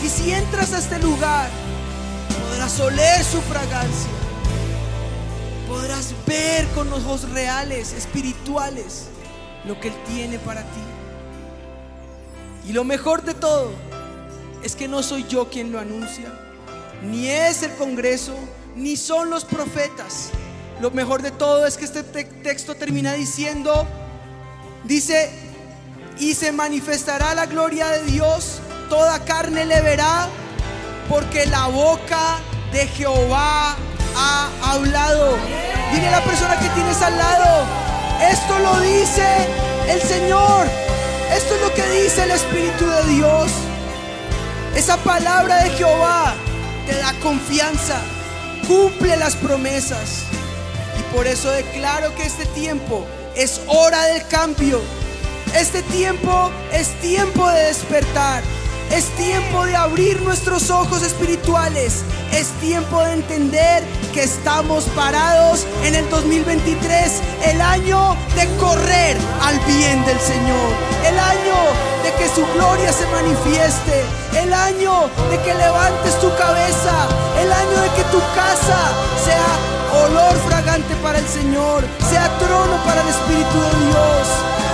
Y 0.03 0.09
si 0.09 0.33
entras 0.33 0.73
a 0.73 0.79
este 0.79 0.99
lugar, 0.99 1.49
podrás 2.65 2.81
oler 2.81 3.23
su 3.25 3.43
fragancia. 3.43 4.11
Podrás 5.69 6.15
ver 6.27 6.67
con 6.69 6.91
ojos 6.95 7.29
reales, 7.31 7.93
espirituales, 7.93 9.09
lo 9.67 9.79
que 9.79 9.89
Él 9.89 9.95
tiene 10.09 10.39
para 10.39 10.63
ti. 10.63 10.81
Y 12.67 12.73
lo 12.73 12.85
mejor 12.85 13.23
de 13.23 13.35
todo 13.35 13.71
es 14.63 14.75
que 14.77 14.89
no 14.89 15.03
soy 15.03 15.27
yo 15.29 15.51
quien 15.51 15.73
lo 15.73 15.79
anuncia, 15.79 16.33
ni 17.03 17.29
es 17.29 17.63
el 17.63 17.73
Congreso, 17.75 18.35
ni 18.75 18.97
son 18.97 19.29
los 19.29 19.45
profetas. 19.45 20.31
Lo 20.81 20.91
mejor 20.91 21.21
de 21.21 21.33
todo 21.33 21.67
es 21.67 21.77
que 21.77 21.85
este 21.85 22.03
te- 22.03 22.25
texto 22.25 22.75
termina 22.75 23.13
diciendo, 23.13 23.87
dice, 24.85 25.31
y 26.19 26.33
se 26.33 26.51
manifestará 26.51 27.35
la 27.35 27.45
gloria 27.45 27.89
de 27.89 28.05
Dios, 28.05 28.61
toda 28.89 29.23
carne 29.27 29.67
le 29.67 29.83
verá, 29.83 30.29
porque 31.11 31.45
la 31.45 31.67
boca 31.67 32.39
de 32.75 32.89
Jehová 32.89 33.77
ha 34.17 34.51
hablado. 34.73 35.37
Dile 35.93 36.09
a 36.09 36.11
la 36.11 36.25
persona 36.25 36.59
que 36.59 36.69
tienes 36.71 37.01
al 37.03 37.17
lado, 37.17 37.65
esto 38.29 38.59
lo 38.59 38.81
dice 38.81 39.25
el 39.89 40.03
Señor, 40.03 40.67
esto 41.33 41.55
es 41.55 41.61
lo 41.61 41.73
que 41.73 41.89
dice 42.03 42.25
el 42.25 42.33
Espíritu 42.33 42.85
de 42.85 43.05
Dios. 43.15 43.51
Esa 44.75 44.97
palabra 44.97 45.63
de 45.63 45.71
Jehová 45.71 46.35
te 46.87 46.97
da 46.97 47.13
confianza, 47.23 47.97
cumple 48.67 49.17
las 49.17 49.37
promesas. 49.37 50.25
Y 50.99 51.15
por 51.15 51.29
eso 51.29 51.51
declaro 51.51 52.13
que 52.17 52.25
este 52.25 52.45
tiempo 52.47 53.07
es 53.37 53.61
hora 53.69 54.03
del 54.07 54.27
cambio. 54.27 54.81
Este 55.57 55.81
tiempo 55.83 56.51
es 56.73 56.89
tiempo 57.01 57.49
de 57.51 57.67
despertar. 57.67 58.43
Es 58.91 59.07
tiempo 59.17 59.65
de 59.65 59.77
abrir 59.77 60.21
nuestros 60.23 60.71
ojos 60.71 61.03
espirituales. 61.03 62.03
Es 62.33 62.49
tiempo 62.61 63.03
de 63.03 63.15
entender 63.15 63.83
que 64.13 64.23
estamos 64.23 64.85
parados 64.97 65.67
en 65.85 65.95
el 65.95 66.09
2023, 66.11 67.21
el 67.47 67.61
año 67.61 68.17
de 68.37 68.47
correr 68.57 69.17
al 69.43 69.59
bien 69.61 70.05
del 70.05 70.19
Señor, 70.21 70.71
el 71.07 71.19
año 71.19 71.57
de 72.05 72.13
que 72.15 72.29
su 72.29 72.45
gloria 72.55 72.93
se 72.93 73.07
manifieste, 73.07 74.05
el 74.37 74.53
año 74.53 75.11
de 75.31 75.41
que 75.43 75.55
levantes 75.55 76.19
tu 76.21 76.29
cabeza, 76.37 77.09
el 77.41 77.53
año 77.53 77.81
de 77.83 77.89
que 77.97 78.05
tu 78.11 78.21
casa 78.35 78.79
sea 79.25 80.05
olor 80.05 80.35
fragante 80.49 80.95
para 81.03 81.19
el 81.19 81.29
Señor, 81.29 81.85
sea 82.09 82.29
trono 82.39 82.77
para 82.85 83.01
el 83.03 83.09
Espíritu 83.09 83.61
de 83.61 83.87
Dios, 83.87 84.29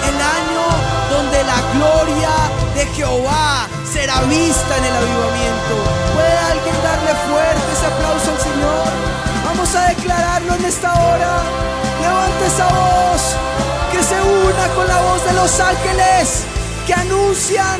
el 0.09 0.17
año 0.21 0.65
donde 1.11 1.45
la 1.45 1.61
gloria 1.75 2.31
de 2.75 2.87
Jehová 2.95 3.69
será 4.01 4.21
vista 4.23 4.73
en 4.79 4.85
el 4.85 4.97
avivamiento. 4.97 5.75
¿Puede 6.15 6.37
alguien 6.53 6.77
darle 6.83 7.13
fuerte 7.29 7.67
ese 7.73 7.87
aplauso 7.87 8.31
al 8.33 8.41
Señor? 8.41 8.89
Vamos 9.45 9.75
a 9.75 9.89
declararlo 9.93 10.55
en 10.55 10.65
esta 10.65 10.89
hora. 11.05 11.33
Levante 12.01 12.47
esa 12.47 12.69
voz 12.81 13.23
que 13.93 14.03
se 14.03 14.17
una 14.23 14.65
con 14.75 14.87
la 14.89 15.01
voz 15.09 15.21
de 15.29 15.33
los 15.35 15.53
ángeles 15.61 16.45
que 16.87 16.95
anuncian 16.95 17.79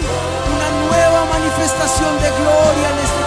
una 0.55 0.69
nueva 0.85 1.21
manifestación 1.37 2.13
de 2.21 2.31
gloria 2.39 2.87
en 2.93 2.99
este 3.09 3.20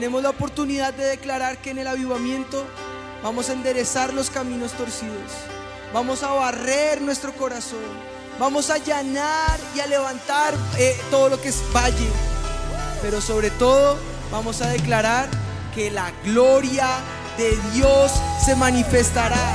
Tenemos 0.00 0.22
la 0.22 0.30
oportunidad 0.30 0.94
de 0.94 1.04
declarar 1.04 1.58
que 1.58 1.72
en 1.72 1.78
el 1.78 1.86
avivamiento 1.86 2.64
vamos 3.22 3.50
a 3.50 3.52
enderezar 3.52 4.14
los 4.14 4.30
caminos 4.30 4.72
torcidos. 4.72 5.30
Vamos 5.92 6.22
a 6.22 6.30
barrer 6.32 7.02
nuestro 7.02 7.34
corazón. 7.34 7.84
Vamos 8.38 8.70
a 8.70 8.76
allanar 8.76 9.60
y 9.76 9.80
a 9.80 9.86
levantar 9.86 10.54
eh, 10.78 10.98
todo 11.10 11.28
lo 11.28 11.38
que 11.38 11.50
es 11.50 11.62
valle 11.74 12.08
pero 13.02 13.20
sobre 13.20 13.50
todo 13.50 13.98
vamos 14.32 14.62
a 14.62 14.68
declarar 14.68 15.28
que 15.74 15.90
la 15.90 16.12
gloria 16.24 16.86
de 17.36 17.58
Dios 17.74 18.10
se 18.42 18.56
manifestará, 18.56 19.54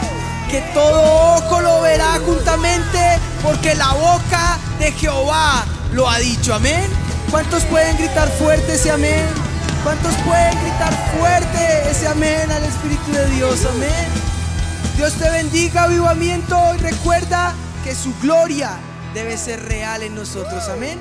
que 0.51 0.61
todo 0.75 1.37
ojo 1.37 1.59
lo 1.59 1.81
verá 1.81 2.19
juntamente, 2.23 2.99
porque 3.41 3.73
la 3.73 3.93
boca 3.93 4.59
de 4.77 4.91
Jehová 4.91 5.65
lo 5.91 6.07
ha 6.07 6.19
dicho, 6.19 6.53
amén. 6.53 6.87
¿Cuántos 7.31 7.63
pueden 7.63 7.97
gritar 7.97 8.29
fuerte 8.29 8.75
ese 8.75 8.91
amén? 8.91 9.44
¿Cuántos 9.85 10.15
pueden 10.25 10.59
gritar 10.61 10.91
fuerte 11.15 11.91
ese 11.91 12.07
amén 12.07 12.51
al 12.51 12.63
Espíritu 12.63 13.11
de 13.11 13.27
Dios? 13.35 13.67
Amén. 13.67 14.07
Dios 14.97 15.13
te 15.13 15.29
bendiga, 15.29 15.83
avivamiento. 15.83 16.57
Y 16.73 16.77
recuerda 16.79 17.53
que 17.83 17.93
su 17.93 18.11
gloria 18.19 18.79
debe 19.13 19.37
ser 19.37 19.61
real 19.61 20.01
en 20.01 20.15
nosotros. 20.15 20.67
Amén. 20.69 20.97